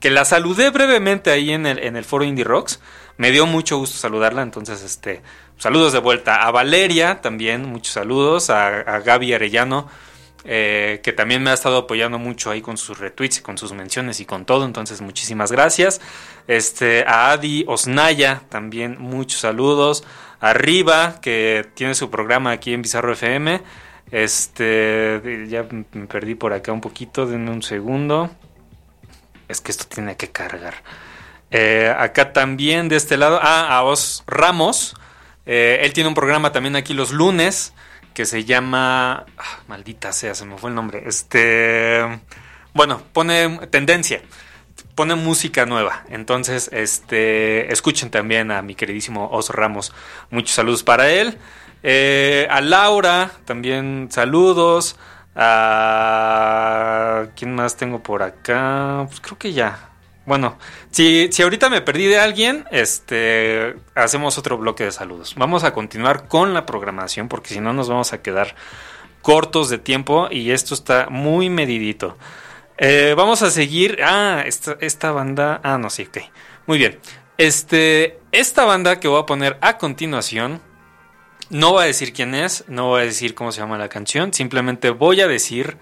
que 0.00 0.10
la 0.10 0.24
saludé 0.24 0.70
brevemente 0.70 1.30
ahí 1.30 1.52
en 1.52 1.64
el, 1.64 1.78
en 1.78 1.96
el 1.96 2.04
foro 2.04 2.24
Indie 2.24 2.44
Rocks. 2.44 2.80
Me 3.16 3.30
dio 3.30 3.46
mucho 3.46 3.78
gusto 3.78 3.96
saludarla, 3.96 4.42
entonces 4.42 4.82
este 4.82 5.22
saludos 5.56 5.92
de 5.92 6.00
vuelta. 6.00 6.42
A 6.42 6.50
Valeria 6.50 7.20
también, 7.20 7.62
muchos 7.70 7.94
saludos. 7.94 8.50
A, 8.50 8.80
a 8.80 8.98
Gaby 8.98 9.34
Arellano, 9.34 9.88
eh, 10.44 11.00
que 11.04 11.12
también 11.12 11.40
me 11.42 11.50
ha 11.50 11.54
estado 11.54 11.78
apoyando 11.78 12.18
mucho 12.18 12.50
ahí 12.50 12.60
con 12.60 12.76
sus 12.76 12.98
retweets 12.98 13.38
y 13.38 13.42
con 13.42 13.56
sus 13.56 13.72
menciones 13.72 14.18
y 14.18 14.24
con 14.24 14.44
todo. 14.44 14.64
Entonces, 14.64 15.00
muchísimas 15.00 15.52
gracias. 15.52 16.00
Este, 16.48 17.04
a 17.06 17.30
Adi 17.30 17.64
Osnaya, 17.68 18.42
también 18.48 18.96
muchos 18.98 19.40
saludos. 19.40 20.02
Arriba, 20.44 21.20
que 21.22 21.70
tiene 21.72 21.94
su 21.94 22.10
programa 22.10 22.50
aquí 22.50 22.74
en 22.74 22.82
Bizarro 22.82 23.14
FM. 23.14 23.62
Este, 24.10 25.46
ya 25.48 25.66
me 25.70 26.06
perdí 26.06 26.34
por 26.34 26.52
acá 26.52 26.70
un 26.70 26.82
poquito, 26.82 27.24
denme 27.24 27.50
un 27.50 27.62
segundo. 27.62 28.30
Es 29.48 29.62
que 29.62 29.72
esto 29.72 29.86
tiene 29.88 30.18
que 30.18 30.30
cargar. 30.32 30.74
Eh, 31.50 31.90
acá 31.96 32.34
también 32.34 32.90
de 32.90 32.96
este 32.96 33.16
lado, 33.16 33.40
ah, 33.40 33.74
a 33.74 33.84
Os 33.84 34.22
Ramos. 34.26 34.94
Eh, 35.46 35.78
él 35.80 35.94
tiene 35.94 36.08
un 36.08 36.14
programa 36.14 36.52
también 36.52 36.76
aquí 36.76 36.92
los 36.92 37.10
lunes 37.10 37.72
que 38.12 38.26
se 38.26 38.44
llama. 38.44 39.24
Ah, 39.38 39.60
maldita 39.66 40.12
sea, 40.12 40.34
se 40.34 40.44
me 40.44 40.58
fue 40.58 40.68
el 40.68 40.76
nombre. 40.76 41.04
Este. 41.06 42.20
Bueno, 42.74 43.00
pone 43.14 43.66
tendencia. 43.68 44.20
Pone 44.94 45.14
música 45.14 45.66
nueva. 45.66 46.04
Entonces, 46.08 46.70
este. 46.72 47.72
Escuchen 47.72 48.10
también 48.10 48.50
a 48.50 48.62
mi 48.62 48.74
queridísimo 48.74 49.28
Os 49.30 49.50
Ramos. 49.50 49.92
Muchos 50.30 50.52
saludos 50.52 50.82
para 50.82 51.10
él. 51.10 51.38
Eh, 51.82 52.46
a 52.50 52.60
Laura, 52.60 53.30
también 53.44 54.08
saludos. 54.10 54.96
A. 55.34 57.26
¿Quién 57.36 57.54
más 57.54 57.76
tengo 57.76 58.02
por 58.02 58.22
acá? 58.22 59.04
Pues 59.08 59.20
creo 59.20 59.38
que 59.38 59.52
ya. 59.52 59.90
Bueno, 60.26 60.56
si, 60.90 61.28
si 61.32 61.42
ahorita 61.42 61.68
me 61.68 61.82
perdí 61.82 62.06
de 62.06 62.18
alguien, 62.18 62.64
este, 62.70 63.76
hacemos 63.94 64.38
otro 64.38 64.56
bloque 64.56 64.84
de 64.84 64.92
saludos. 64.92 65.34
Vamos 65.36 65.64
a 65.64 65.74
continuar 65.74 66.28
con 66.28 66.54
la 66.54 66.64
programación 66.64 67.28
porque 67.28 67.52
si 67.52 67.60
no 67.60 67.74
nos 67.74 67.90
vamos 67.90 68.14
a 68.14 68.22
quedar 68.22 68.54
cortos 69.20 69.68
de 69.68 69.78
tiempo 69.78 70.28
y 70.30 70.52
esto 70.52 70.74
está 70.74 71.08
muy 71.10 71.50
medidito. 71.50 72.16
Eh, 72.76 73.14
vamos 73.16 73.42
a 73.42 73.50
seguir. 73.50 73.98
Ah, 74.02 74.44
esta, 74.46 75.12
banda. 75.12 75.60
Ah, 75.62 75.78
no, 75.78 75.90
sí, 75.90 76.06
ok. 76.08 76.18
Muy 76.66 76.78
bien. 76.78 76.98
Este, 77.38 78.18
esta 78.32 78.64
banda 78.64 79.00
que 79.00 79.08
voy 79.08 79.20
a 79.20 79.26
poner 79.26 79.58
a 79.60 79.78
continuación, 79.78 80.60
no 81.50 81.72
voy 81.72 81.84
a 81.84 81.86
decir 81.86 82.12
quién 82.12 82.34
es, 82.34 82.64
no 82.68 82.88
voy 82.88 83.02
a 83.02 83.04
decir 83.04 83.34
cómo 83.34 83.52
se 83.52 83.60
llama 83.60 83.76
la 83.76 83.88
canción, 83.88 84.32
simplemente 84.32 84.90
voy 84.90 85.20
a 85.20 85.26
decir 85.26 85.76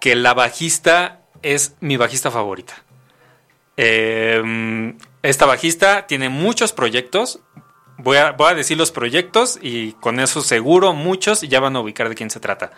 que 0.00 0.14
la 0.14 0.32
bajista 0.34 1.20
es 1.42 1.76
mi 1.80 1.96
bajista 1.96 2.30
favorita. 2.30 2.74
Em, 3.76 4.96
esta 5.22 5.46
bajista 5.46 6.06
tiene 6.06 6.28
muchos 6.28 6.72
proyectos. 6.72 7.40
Voy 7.98 8.16
a, 8.16 8.32
voy 8.32 8.50
a, 8.50 8.54
decir 8.54 8.76
los 8.78 8.90
proyectos 8.90 9.58
y 9.60 9.92
con 9.92 10.20
eso 10.20 10.40
seguro 10.42 10.94
muchos 10.94 11.42
ya 11.42 11.60
van 11.60 11.76
a 11.76 11.80
ubicar 11.80 12.08
de 12.08 12.14
quién 12.14 12.30
se 12.30 12.40
trata. 12.40 12.72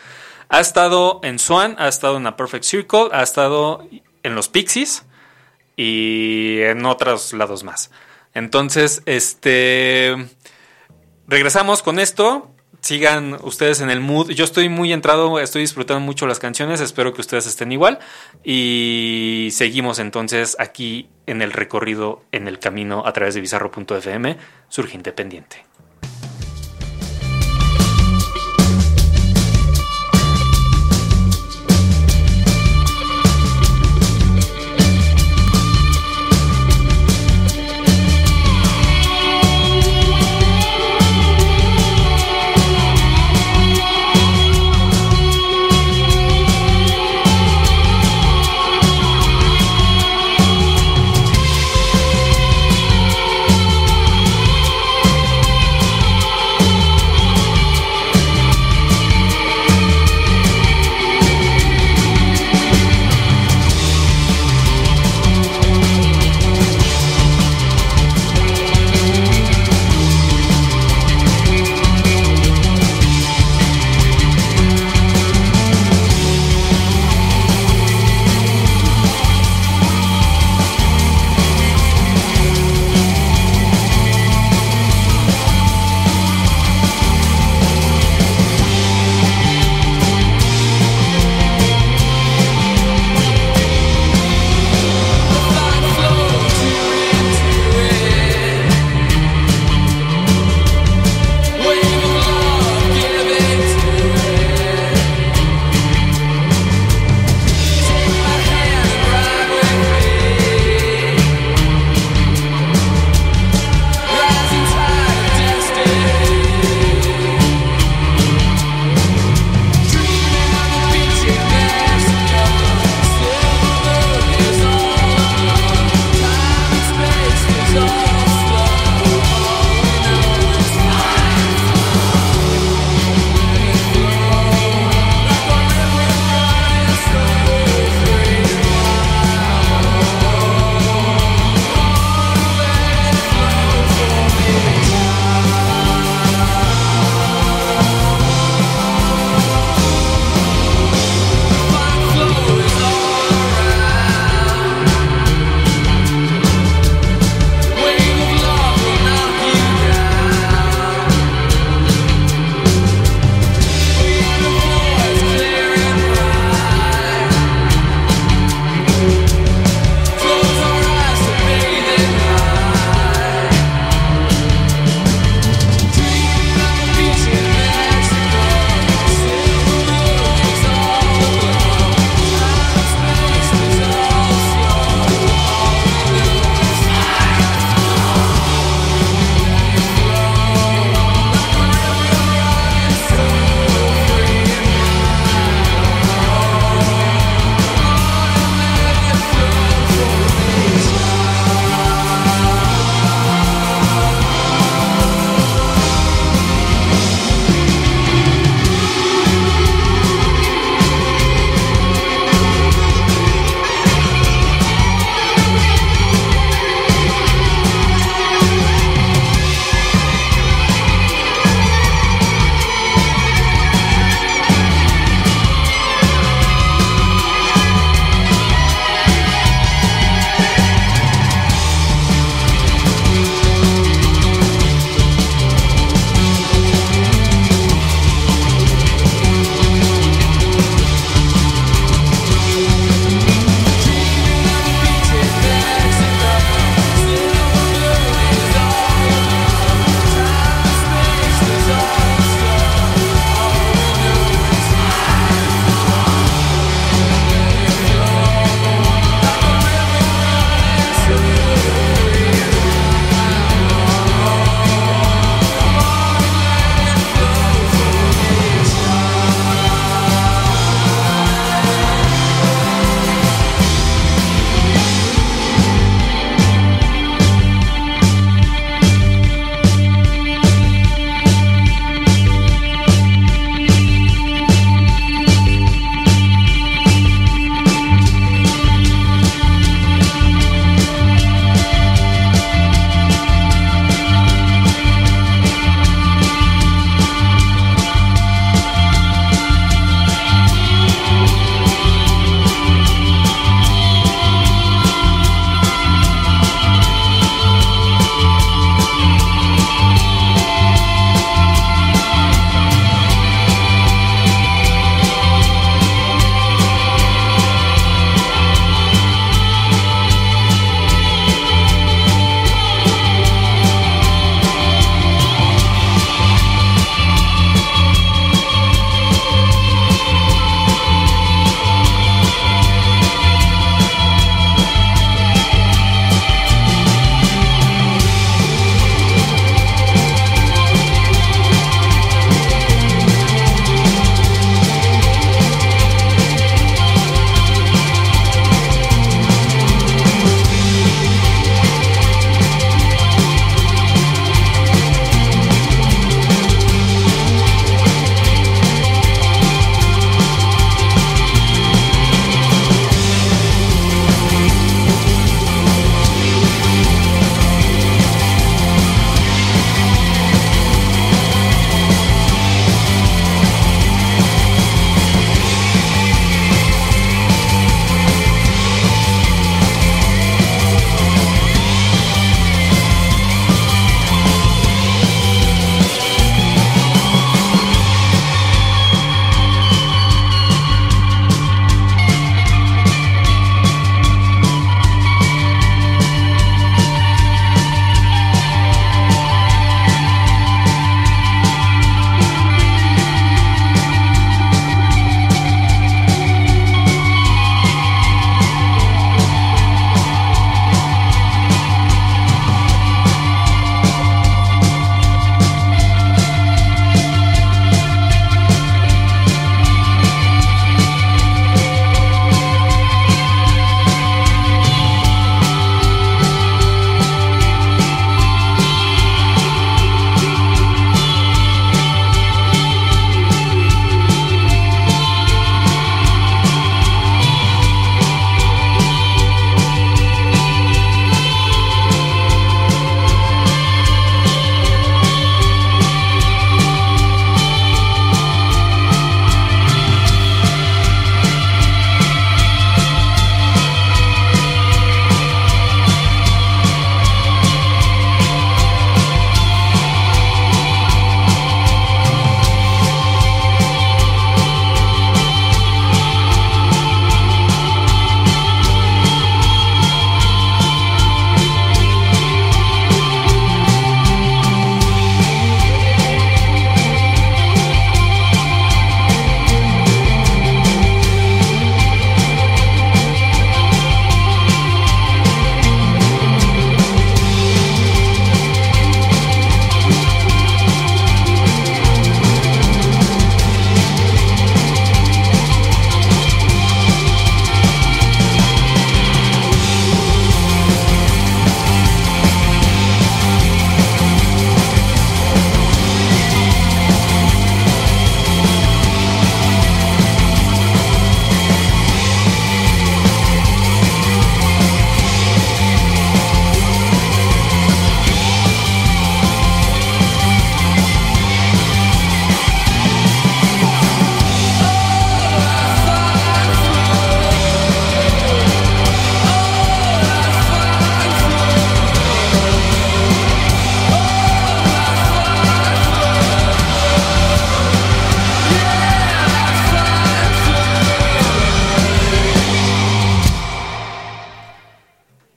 Ha 0.49 0.61
estado 0.61 1.21
en 1.23 1.39
Swan, 1.39 1.77
ha 1.79 1.89
estado 1.89 2.17
en 2.17 2.27
A 2.27 2.37
Perfect 2.37 2.65
Circle, 2.65 3.09
ha 3.13 3.23
estado 3.23 3.87
en 4.23 4.35
los 4.35 4.49
Pixies 4.49 5.05
y 5.77 6.61
en 6.61 6.85
otros 6.87 7.33
lados 7.33 7.65
más. 7.65 7.91
Entonces, 8.35 9.03
este. 9.07 10.15
Regresamos 11.27 11.83
con 11.83 11.99
esto. 11.99 12.51
Sigan 12.81 13.39
ustedes 13.43 13.81
en 13.81 13.89
el 13.89 14.01
mood. 14.01 14.31
Yo 14.33 14.45
estoy 14.45 14.69
muy 14.69 14.93
entrado, 14.93 15.41
estoy 15.41 15.63
disfrutando 15.63 16.01
mucho 16.01 16.27
las 16.27 16.39
canciones. 16.39 16.83
Espero 16.83 17.15
que 17.15 17.23
ustedes 17.23 17.47
estén 17.47 17.73
igual. 17.73 17.99
Y 18.43 19.49
seguimos 19.53 19.99
entonces 19.99 20.55
aquí 20.59 21.09
en 21.27 21.41
el 21.41 21.53
recorrido, 21.53 22.23
en 22.31 22.47
el 22.47 22.59
camino 22.59 23.07
a 23.07 23.13
través 23.15 23.35
de 23.35 23.41
bizarro.fm. 23.41 24.37
Surge 24.69 24.97
Independiente. 24.97 25.65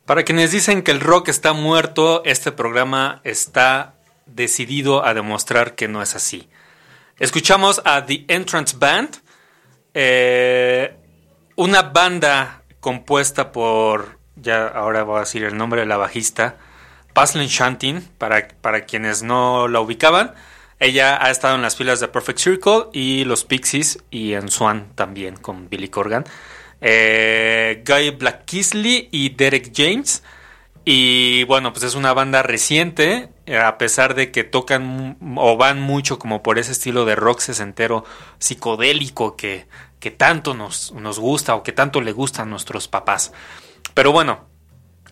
Para 0.08 0.24
quienes 0.24 0.52
dicen 0.52 0.84
que 0.84 0.92
el 0.92 1.02
rock 1.02 1.28
está 1.28 1.52
muerto, 1.52 2.22
este 2.24 2.54
programa 2.54 3.20
está 3.26 3.96
decidido 4.26 5.06
a 5.06 5.14
demostrar 5.14 5.76
que 5.76 5.90
no 5.90 6.02
es 6.02 6.16
así. 6.16 6.48
Escuchamos 7.20 7.82
a 7.84 8.06
The 8.06 8.24
Entrance 8.30 8.78
Band, 8.80 9.18
eh, 9.94 10.96
una 11.58 11.82
banda 11.82 12.64
compuesta 12.80 13.52
por, 13.52 14.18
ya 14.38 14.68
ahora 14.70 15.04
voy 15.04 15.18
a 15.18 15.20
decir 15.22 15.44
el 15.44 15.58
nombre 15.58 15.82
de 15.82 15.88
la 15.88 15.98
bajista, 15.98 16.56
Paslin 17.14 17.50
Shantin, 17.50 18.08
para, 18.18 18.48
para 18.62 18.86
quienes 18.86 19.24
no 19.24 19.68
la 19.68 19.82
ubicaban. 19.82 20.36
Ella 20.80 21.22
ha 21.22 21.32
estado 21.32 21.56
en 21.56 21.64
las 21.64 21.76
filas 21.76 22.00
de 22.00 22.08
Perfect 22.08 22.40
Circle 22.40 22.86
y 22.94 23.26
los 23.26 23.44
Pixies 23.44 24.02
y 24.10 24.36
en 24.36 24.52
Swan 24.52 24.88
también 24.96 25.36
con 25.36 25.68
Billy 25.68 25.90
Corgan 25.90 26.24
eh, 26.82 27.84
Guy 27.86 28.12
Blackisley 28.12 29.10
y 29.12 29.30
Derek 29.30 29.72
James. 29.76 30.24
Y 30.86 31.44
bueno, 31.44 31.74
pues 31.74 31.84
es 31.84 31.96
una 31.96 32.14
banda 32.14 32.44
reciente, 32.44 33.30
eh, 33.46 33.58
a 33.58 33.78
pesar 33.78 34.16
de 34.16 34.32
que 34.32 34.46
tocan 34.46 35.18
o 35.36 35.58
van 35.58 35.82
mucho 35.82 36.18
como 36.18 36.42
por 36.42 36.60
ese 36.60 36.72
estilo 36.72 37.04
de 37.04 37.16
rock 37.16 37.42
sesentero 37.42 38.06
psicodélico 38.40 39.36
que, 39.36 39.68
que 40.00 40.12
tanto 40.12 40.54
nos, 40.54 40.94
nos 40.94 41.20
gusta 41.20 41.56
o 41.56 41.64
que 41.64 41.74
tanto 41.74 42.00
le 42.00 42.14
gusta 42.14 42.44
a 42.44 42.46
nuestros 42.46 42.88
papás. 42.88 43.34
Pero 43.94 44.14
bueno, 44.14 44.46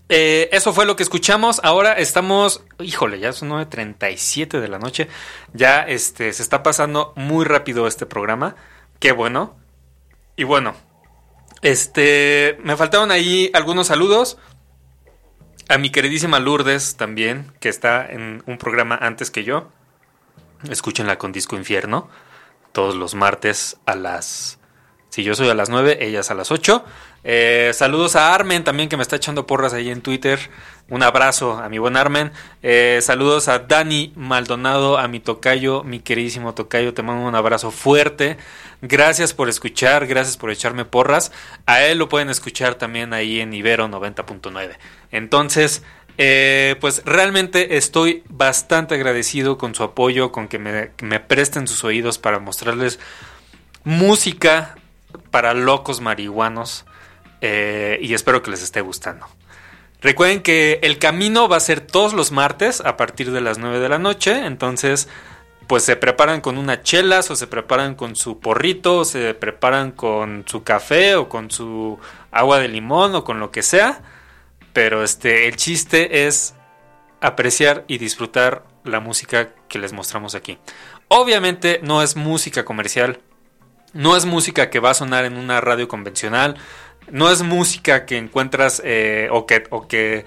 eh, 0.08 0.50
eso 0.52 0.74
fue 0.74 0.86
lo 0.86 0.96
que 0.96 1.04
escuchamos. 1.04 1.60
Ahora 1.64 1.94
estamos, 1.94 2.64
híjole, 2.80 3.20
ya 3.20 3.34
son 3.34 3.50
9.37 3.50 4.60
de 4.60 4.68
la 4.68 4.80
noche. 4.80 5.08
Ya 5.54 5.82
este, 5.82 6.32
se 6.34 6.44
está 6.44 6.64
pasando 6.64 7.14
muy 7.16 7.46
rápido 7.46 7.88
este 7.88 8.06
programa. 8.06 8.56
Qué 9.00 9.12
bueno. 9.12 9.58
Y 10.36 10.44
bueno, 10.44 10.76
este, 11.66 12.60
me 12.64 12.78
faltaron 12.78 13.10
ahí 13.10 13.50
algunos 13.56 13.88
saludos. 13.88 14.38
A 15.68 15.80
mi 15.80 15.90
queridísima 15.90 16.40
Lourdes 16.40 16.96
también, 16.96 17.52
que 17.60 17.70
está 17.70 18.06
en 18.06 18.44
un 18.46 18.60
programa 18.60 18.96
antes 19.02 19.32
que 19.32 19.44
yo. 19.44 19.72
Escúchenla 20.70 21.18
con 21.18 21.32
Disco 21.32 21.56
Infierno. 21.56 22.08
Todos 22.72 22.94
los 22.94 23.16
martes 23.16 23.78
a 23.88 23.96
las... 23.96 24.60
Si 25.10 25.24
yo 25.24 25.34
soy 25.34 25.50
a 25.50 25.56
las 25.56 25.70
9, 25.70 26.06
ellas 26.06 26.30
a 26.30 26.36
las 26.36 26.52
8. 26.52 26.86
Eh, 27.24 27.72
saludos 27.74 28.16
a 28.16 28.36
Armen 28.36 28.64
también 28.64 28.88
que 28.88 28.98
me 28.98 29.02
está 29.02 29.16
echando 29.16 29.48
porras 29.48 29.74
ahí 29.74 29.90
en 29.90 30.02
Twitter. 30.02 30.40
Un 30.88 31.02
abrazo 31.02 31.54
a 31.54 31.68
mi 31.68 31.80
buen 31.80 31.98
Armen. 31.98 32.32
Eh, 32.62 33.00
saludos 33.02 33.48
a 33.48 33.58
Dani 33.58 34.14
Maldonado, 34.16 35.00
a 35.00 35.08
mi 35.08 35.20
tocayo, 35.20 35.84
mi 35.84 36.00
queridísimo 36.00 36.54
tocayo. 36.54 36.94
Te 36.94 37.02
mando 37.02 37.28
un 37.28 37.34
abrazo 37.34 37.72
fuerte. 37.72 38.38
Gracias 38.88 39.34
por 39.34 39.50
escuchar, 39.50 40.06
gracias 40.06 40.38
por 40.38 40.52
echarme 40.52 40.86
porras. 40.86 41.32
A 41.66 41.82
él 41.82 41.98
lo 41.98 42.08
pueden 42.08 42.30
escuchar 42.30 42.76
también 42.76 43.14
ahí 43.14 43.40
en 43.40 43.52
Ibero 43.52 43.88
90.9. 43.88 44.78
Entonces, 45.12 45.82
eh, 46.20 46.76
pues 46.80 47.02
realmente 47.04 47.78
estoy 47.78 48.22
bastante 48.30 48.94
agradecido 48.94 49.58
con 49.58 49.74
su 49.74 49.82
apoyo, 49.82 50.32
con 50.32 50.48
que 50.48 50.60
me, 50.60 51.20
presten 51.20 51.68
sus 51.68 51.84
oídos 51.84 52.20
para 52.20 52.38
mostrarles 52.38 53.00
música 53.84 54.76
para 55.32 55.56
locos 55.56 56.00
marihuanos. 56.00 56.86
Eh, 57.42 57.98
y 58.04 58.14
espero 58.14 58.44
que 58.44 58.52
les 58.52 58.62
esté 58.62 58.82
gustando. 58.82 59.26
Recuerden 60.02 60.44
que 60.44 60.80
el 60.84 61.00
camino 61.00 61.50
va 61.50 61.58
a 61.58 61.60
ser 61.60 61.82
todos 61.82 62.14
los 62.14 62.32
martes 62.32 62.82
a 62.82 62.98
partir 62.98 63.32
de 63.32 63.42
las 63.42 63.58
9 63.58 63.80
de 63.80 63.90
la 63.90 63.98
noche. 63.98 64.46
Entonces, 64.46 65.08
pues 65.68 65.84
se 65.84 65.96
preparan 65.96 66.42
con 66.42 66.58
una 66.58 66.82
chelas 66.82 67.32
o 67.32 67.36
se 67.36 67.48
preparan 67.48 67.96
con 67.96 68.16
su 68.16 68.40
porrito 68.40 69.00
o 69.00 69.06
se 69.06 69.34
preparan 69.34 69.92
con 69.92 70.44
su 70.48 70.64
café 70.64 71.16
o 71.16 71.30
con 71.30 71.50
su 71.52 72.00
agua 72.32 72.60
de 72.60 72.68
limón 72.68 73.16
o 73.16 73.24
con 73.24 73.40
lo 73.40 73.52
que 73.52 73.64
sea. 73.64 74.02
Pero 74.74 75.04
este, 75.04 75.48
el 75.48 75.56
chiste 75.56 76.28
es 76.28 76.54
apreciar 77.22 77.86
y 77.88 77.98
disfrutar 77.98 78.64
la 78.84 79.00
música 79.00 79.50
que 79.68 79.80
les 79.80 79.94
mostramos 79.94 80.36
aquí. 80.36 80.60
Obviamente 81.08 81.80
no 81.82 82.04
es 82.04 82.16
música 82.16 82.66
comercial, 82.66 83.20
no 83.94 84.16
es 84.16 84.26
música 84.26 84.70
que 84.70 84.80
va 84.80 84.92
a 84.92 84.96
sonar 84.96 85.26
en 85.26 85.38
una 85.38 85.62
radio 85.62 85.88
convencional, 85.88 86.56
no 87.10 87.32
es 87.32 87.42
música 87.42 88.06
que 88.06 88.18
encuentras 88.18 88.82
eh, 88.84 89.30
o 89.32 89.46
que, 89.46 89.64
o 89.70 89.88
que 89.88 90.26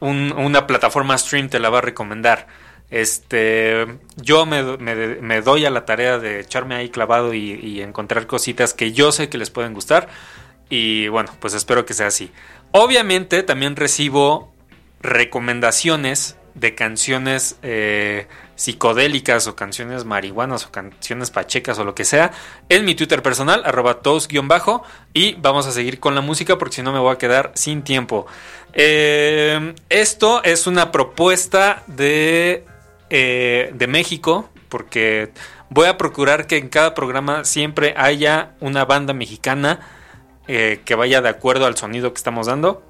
una 0.00 0.66
plataforma 0.66 1.16
stream 1.16 1.48
te 1.48 1.58
la 1.58 1.70
va 1.70 1.78
a 1.78 1.82
recomendar. 1.82 2.46
Este, 2.90 3.86
yo 4.16 4.46
me, 4.46 5.40
doy 5.42 5.64
a 5.64 5.70
la 5.70 5.84
tarea 5.84 6.18
de 6.18 6.40
echarme 6.40 6.74
ahí 6.76 6.90
clavado 6.90 7.34
y, 7.34 7.80
encontrar 7.82 8.26
cositas 8.26 8.74
que 8.74 8.92
yo 8.92 9.12
sé 9.12 9.28
que 9.28 9.38
les 9.38 9.50
pueden 9.50 9.74
gustar. 9.74 10.08
Y 10.68 11.08
bueno, 11.08 11.32
pues 11.40 11.54
espero 11.54 11.84
que 11.86 11.94
sea 11.94 12.08
así. 12.08 12.30
Obviamente 12.72 13.42
también 13.42 13.76
recibo 13.76 14.52
recomendaciones 15.00 16.36
de 16.54 16.74
canciones 16.74 17.58
eh, 17.62 18.28
psicodélicas 18.54 19.48
o 19.48 19.56
canciones 19.56 20.04
marihuanas 20.04 20.66
o 20.66 20.70
canciones 20.70 21.30
pachecas 21.30 21.78
o 21.78 21.84
lo 21.84 21.94
que 21.96 22.04
sea 22.04 22.30
en 22.68 22.84
mi 22.84 22.94
Twitter 22.94 23.22
personal, 23.22 23.62
arroba 23.64 24.00
tos-bajo. 24.02 24.84
Y 25.12 25.34
vamos 25.34 25.66
a 25.66 25.72
seguir 25.72 26.00
con 26.00 26.14
la 26.14 26.20
música 26.20 26.58
porque 26.58 26.76
si 26.76 26.82
no 26.82 26.92
me 26.92 27.00
voy 27.00 27.12
a 27.12 27.18
quedar 27.18 27.52
sin 27.54 27.82
tiempo. 27.82 28.26
Eh, 28.72 29.74
esto 29.88 30.42
es 30.42 30.66
una 30.66 30.90
propuesta 30.90 31.82
de, 31.86 32.64
eh, 33.10 33.70
de 33.74 33.86
México 33.86 34.50
porque 34.68 35.32
voy 35.70 35.86
a 35.86 35.96
procurar 35.96 36.46
que 36.46 36.56
en 36.56 36.68
cada 36.68 36.94
programa 36.94 37.44
siempre 37.44 37.94
haya 37.96 38.54
una 38.60 38.84
banda 38.84 39.12
mexicana 39.12 39.80
que 40.46 40.94
vaya 40.94 41.22
de 41.22 41.30
acuerdo 41.30 41.64
al 41.64 41.74
sonido 41.74 42.12
que 42.12 42.18
estamos 42.18 42.48
dando 42.48 42.82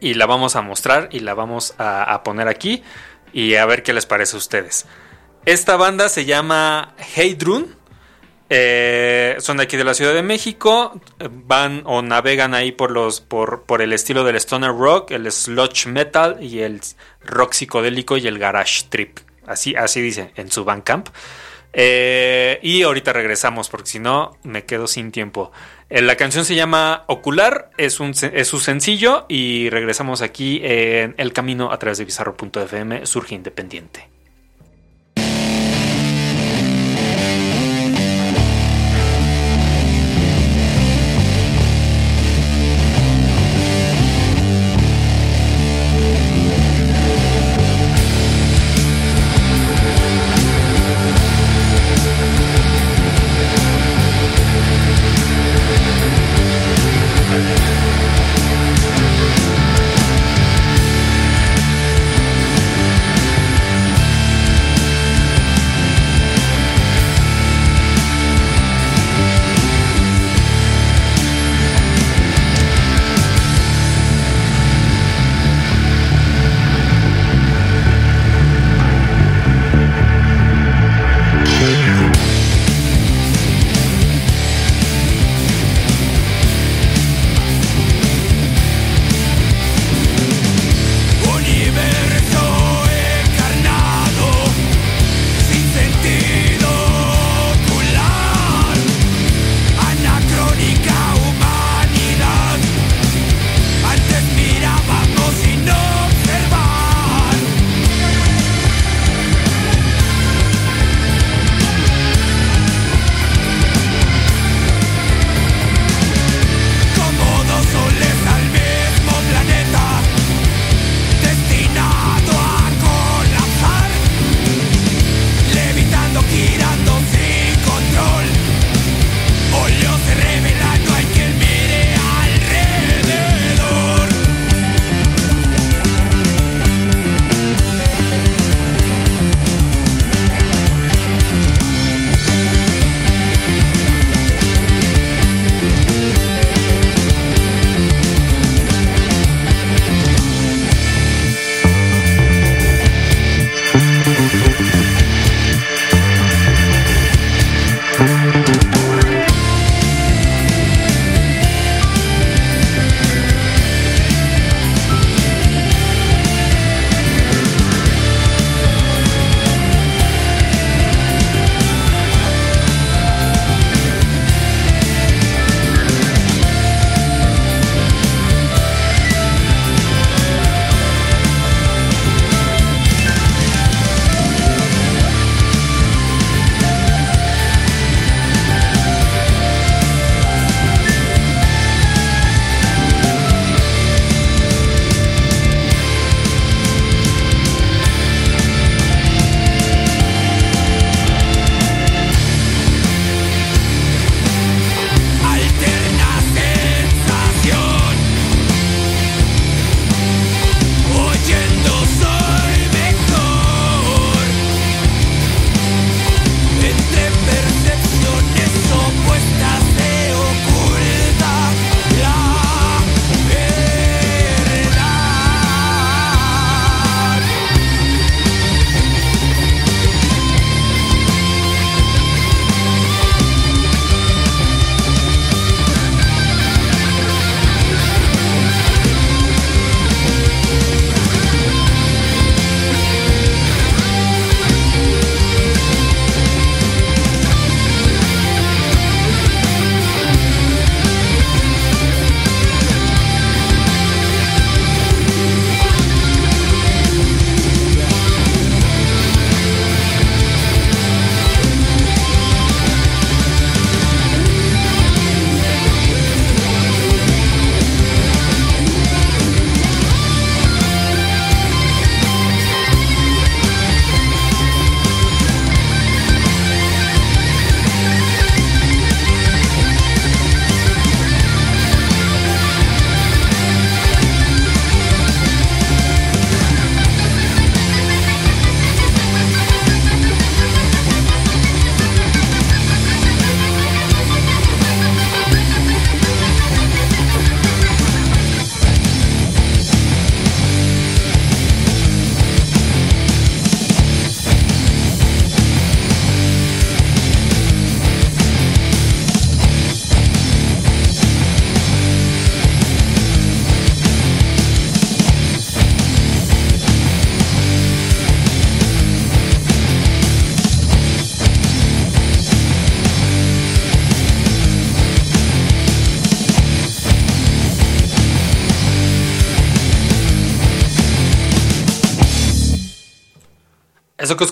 y 0.00 0.14
la 0.14 0.26
vamos 0.26 0.56
a 0.56 0.62
mostrar 0.62 1.08
y 1.12 1.20
la 1.20 1.34
vamos 1.34 1.74
a, 1.78 2.22
poner 2.22 2.48
aquí 2.48 2.82
y 3.32 3.54
a 3.54 3.66
ver 3.66 3.82
qué 3.82 3.92
les 3.92 4.06
parece 4.06 4.36
a 4.36 4.38
ustedes. 4.38 4.86
Esta 5.46 5.76
banda 5.76 6.08
se 6.08 6.24
llama 6.24 6.94
Heydrun. 7.16 7.74
Eh, 8.50 9.36
son 9.38 9.56
de 9.56 9.64
aquí 9.64 9.76
de 9.76 9.84
la 9.84 9.94
Ciudad 9.94 10.14
de 10.14 10.22
México. 10.22 11.00
Van 11.30 11.82
o 11.86 12.02
navegan 12.02 12.54
ahí 12.54 12.72
por 12.72 12.90
los 12.90 13.20
por, 13.20 13.62
por 13.62 13.82
el 13.82 13.92
estilo 13.92 14.24
del 14.24 14.36
stoner 14.36 14.70
rock, 14.70 15.12
el 15.12 15.30
sludge 15.30 15.86
metal 15.86 16.42
y 16.42 16.60
el 16.60 16.80
rock 17.24 17.52
psicodélico 17.52 18.16
y 18.16 18.26
el 18.26 18.38
garage 18.38 18.84
trip. 18.88 19.18
Así, 19.46 19.74
así 19.74 20.00
dice 20.00 20.32
en 20.36 20.50
su 20.50 20.64
Bandcamp. 20.64 21.08
Eh, 21.76 22.60
y 22.62 22.82
ahorita 22.82 23.12
regresamos 23.12 23.68
porque 23.68 23.90
si 23.90 23.98
no 23.98 24.38
me 24.44 24.64
quedo 24.64 24.86
sin 24.86 25.10
tiempo. 25.10 25.50
Eh, 25.90 26.02
la 26.02 26.16
canción 26.16 26.44
se 26.44 26.54
llama 26.54 27.02
Ocular, 27.08 27.70
es, 27.76 27.98
un, 27.98 28.14
es 28.32 28.46
su 28.46 28.60
sencillo 28.60 29.26
y 29.28 29.70
regresamos 29.70 30.22
aquí 30.22 30.60
en 30.62 31.14
El 31.18 31.32
Camino 31.32 31.72
a 31.72 31.78
través 31.78 31.98
de 31.98 32.04
bizarro.fm, 32.04 33.06
surge 33.06 33.34
independiente. 33.34 34.13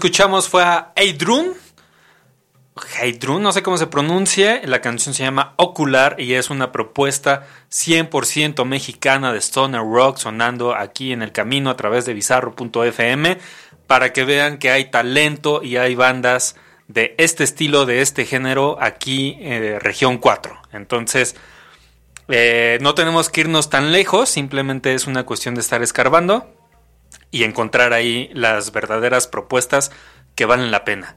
Escuchamos 0.03 0.48
fue 0.48 0.64
a 0.64 0.92
Heidrun. 0.96 1.55
Heidrun, 3.00 3.40
no 3.40 3.53
sé 3.53 3.62
cómo 3.62 3.78
se 3.78 3.86
pronuncie. 3.86 4.61
La 4.66 4.80
canción 4.80 5.14
se 5.14 5.22
llama 5.22 5.55
Ocular 5.59 6.16
y 6.18 6.34
es 6.34 6.50
una 6.50 6.72
propuesta 6.72 7.46
100% 7.70 8.64
mexicana 8.64 9.32
de 9.32 9.38
Stoner 9.38 9.80
Rock 9.80 10.16
sonando 10.16 10.74
aquí 10.74 11.12
en 11.12 11.22
el 11.22 11.30
camino 11.30 11.70
a 11.70 11.76
través 11.76 12.05
de 12.05 12.14
bizarro.fm 12.14 13.38
para 13.86 14.12
que 14.12 14.24
vean 14.24 14.59
que 14.59 14.72
hay 14.72 14.90
talento 14.90 15.62
y 15.62 15.76
hay 15.76 15.94
bandas 15.94 16.57
de 16.88 17.14
este 17.16 17.44
estilo, 17.44 17.86
de 17.86 18.03
este 18.03 18.24
género 18.24 18.78
aquí 18.80 19.36
en 19.38 19.78
región 19.78 20.18
4. 20.18 20.62
Entonces, 20.72 21.36
eh, 22.26 22.78
no 22.80 22.96
tenemos 22.96 23.30
que 23.30 23.42
irnos 23.42 23.70
tan 23.70 23.92
lejos, 23.92 24.28
simplemente 24.28 24.94
es 24.94 25.07
una 25.07 25.22
cuestión 25.22 25.55
de 25.55 25.61
estar 25.61 25.80
escarbando 25.80 26.53
y 27.31 27.45
encontrar 27.45 27.93
ahí 27.93 28.31
las 28.35 28.73
verdaderas 28.73 29.27
propuestas 29.27 29.91
que 30.35 30.45
valen 30.45 30.71
la 30.71 30.85
pena. 30.85 31.17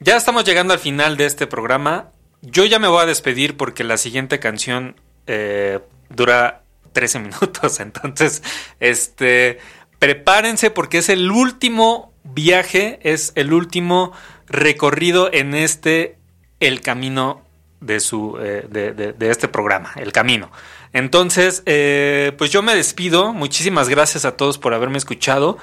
Ya 0.00 0.16
estamos 0.16 0.44
llegando 0.44 0.74
al 0.74 0.80
final 0.80 1.16
de 1.16 1.26
este 1.26 1.46
programa. 1.46 2.10
Yo 2.42 2.64
ya 2.64 2.78
me 2.78 2.88
voy 2.88 3.02
a 3.02 3.06
despedir 3.06 3.56
porque 3.56 3.84
la 3.84 3.96
siguiente 3.96 4.38
canción 4.38 4.96
eh, 5.26 5.80
dura 6.10 6.62
13 6.92 7.18
minutos. 7.20 7.80
Entonces, 7.80 8.42
este, 8.80 9.58
prepárense 9.98 10.70
porque 10.70 10.98
es 10.98 11.08
el 11.08 11.30
último 11.30 12.12
viaje, 12.24 12.98
es 13.02 13.32
el 13.34 13.52
último 13.52 14.12
recorrido 14.46 15.30
en 15.32 15.54
este, 15.54 16.18
el 16.60 16.80
camino 16.80 17.42
de, 17.80 18.00
su, 18.00 18.38
eh, 18.40 18.66
de, 18.68 19.30
este 19.30 19.48
programa, 19.48 19.92
el 19.96 20.12
camino. 20.12 20.50
Entonces, 20.94 21.62
eh, 21.66 22.32
pues 22.38 22.50
yo 22.50 22.62
me 22.62 22.74
despido. 22.74 23.34
Muchísimas 23.34 23.90
gracias 23.90 24.24
a 24.24 24.36
todos 24.36 24.56
por 24.56 24.72
haberme 24.72 24.96
escuchado. 24.96 25.58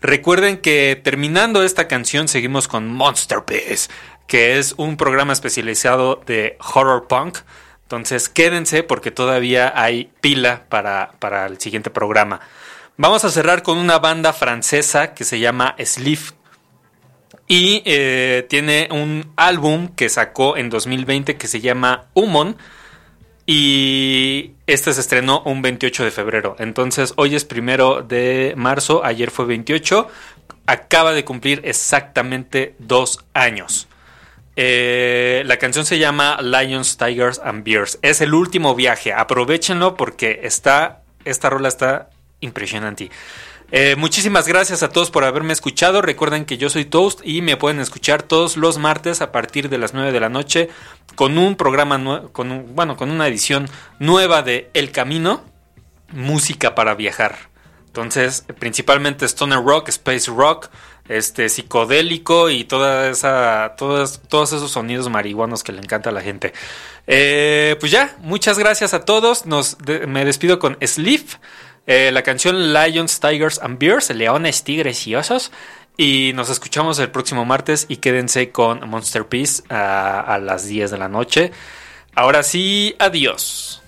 Recuerden 0.00 0.58
que 0.58 1.00
terminando 1.02 1.64
esta 1.64 1.88
canción 1.88 2.28
seguimos 2.28 2.68
con 2.68 2.86
Monster 2.88 3.44
Piece, 3.44 3.90
que 4.28 4.58
es 4.58 4.74
un 4.76 4.96
programa 4.96 5.32
especializado 5.32 6.22
de 6.26 6.56
horror 6.74 7.08
punk. 7.08 7.38
Entonces 7.82 8.28
quédense 8.28 8.82
porque 8.82 9.10
todavía 9.10 9.72
hay 9.74 10.12
pila 10.20 10.66
para, 10.68 11.12
para 11.18 11.46
el 11.46 11.58
siguiente 11.58 11.90
programa. 11.90 12.40
Vamos 12.96 13.24
a 13.24 13.30
cerrar 13.30 13.62
con 13.62 13.78
una 13.78 13.98
banda 13.98 14.32
francesa 14.32 15.14
que 15.14 15.24
se 15.24 15.40
llama 15.40 15.74
Sleep 15.82 16.20
y 17.46 17.82
eh, 17.84 18.46
tiene 18.48 18.88
un 18.90 19.32
álbum 19.36 19.88
que 19.88 20.08
sacó 20.08 20.56
en 20.56 20.70
2020 20.70 21.36
que 21.36 21.48
se 21.48 21.60
llama 21.60 22.06
Humon. 22.14 22.56
Y 23.46 24.52
este 24.66 24.92
se 24.92 25.00
estrenó 25.00 25.42
un 25.44 25.60
28 25.60 26.04
de 26.04 26.10
febrero. 26.10 26.56
Entonces 26.58 27.12
hoy 27.16 27.34
es 27.34 27.44
primero 27.44 28.02
de 28.02 28.54
marzo, 28.56 29.04
ayer 29.04 29.30
fue 29.30 29.44
28. 29.44 30.08
Acaba 30.66 31.12
de 31.12 31.24
cumplir 31.24 31.60
exactamente 31.64 32.74
dos 32.78 33.24
años. 33.34 33.86
Eh, 34.56 35.42
la 35.46 35.58
canción 35.58 35.84
se 35.84 35.98
llama 35.98 36.38
Lions, 36.40 36.96
Tigers 36.96 37.40
and 37.44 37.64
Bears. 37.64 37.98
Es 38.02 38.20
el 38.20 38.32
último 38.34 38.74
viaje. 38.74 39.12
Aprovechenlo 39.12 39.96
porque 39.96 40.40
está. 40.44 41.02
Esta 41.24 41.50
rola 41.50 41.68
está 41.68 42.10
impresionante. 42.40 43.10
Eh, 43.70 43.96
muchísimas 43.96 44.46
gracias 44.46 44.82
a 44.82 44.90
todos 44.90 45.10
por 45.10 45.24
haberme 45.24 45.52
escuchado. 45.52 46.02
Recuerden 46.02 46.44
que 46.44 46.58
yo 46.58 46.70
soy 46.70 46.84
Toast 46.84 47.20
y 47.24 47.42
me 47.42 47.56
pueden 47.56 47.80
escuchar 47.80 48.22
todos 48.22 48.56
los 48.56 48.78
martes 48.78 49.20
a 49.20 49.32
partir 49.32 49.68
de 49.68 49.78
las 49.78 49.94
9 49.94 50.12
de 50.12 50.20
la 50.20 50.28
noche 50.28 50.68
con 51.16 51.38
un 51.38 51.56
programa, 51.56 52.28
con 52.32 52.74
bueno, 52.74 52.96
con 52.96 53.10
una 53.10 53.26
edición 53.26 53.68
nueva 53.98 54.42
de 54.42 54.70
El 54.74 54.92
Camino, 54.92 55.42
música 56.12 56.74
para 56.74 56.94
viajar. 56.94 57.36
Entonces, 57.86 58.44
principalmente 58.58 59.24
Stoner 59.24 59.62
Rock, 59.62 59.88
Space 59.88 60.30
Rock, 60.30 60.68
este 61.08 61.48
psicodélico 61.48 62.50
y 62.50 62.64
toda 62.64 63.08
esa, 63.08 63.74
todos, 63.76 64.20
todos 64.28 64.52
esos 64.52 64.70
sonidos 64.70 65.08
marihuanos 65.10 65.62
que 65.62 65.72
le 65.72 65.80
encanta 65.80 66.10
a 66.10 66.12
la 66.12 66.20
gente. 66.20 66.52
Eh, 67.06 67.76
pues 67.78 67.92
ya, 67.92 68.16
muchas 68.20 68.58
gracias 68.58 68.94
a 68.94 69.04
todos. 69.04 69.46
Nos, 69.46 69.76
me 70.08 70.24
despido 70.24 70.58
con 70.58 70.76
Sleep. 70.80 71.26
Eh, 71.86 72.10
la 72.12 72.22
canción 72.22 72.72
Lions, 72.72 73.20
Tigers 73.20 73.60
and 73.62 73.78
Bears, 73.78 74.10
Leones, 74.10 74.64
Tigres 74.64 75.06
y 75.06 75.14
Osos. 75.14 75.52
Y 75.96 76.32
nos 76.34 76.50
escuchamos 76.50 76.98
el 76.98 77.10
próximo 77.10 77.44
martes 77.44 77.86
y 77.88 77.98
quédense 77.98 78.50
con 78.50 78.88
Monster 78.88 79.26
Peace 79.26 79.62
a, 79.68 80.20
a 80.20 80.38
las 80.38 80.66
10 80.66 80.90
de 80.90 80.98
la 80.98 81.08
noche. 81.08 81.52
Ahora 82.16 82.42
sí, 82.42 82.96
adiós. 82.98 83.83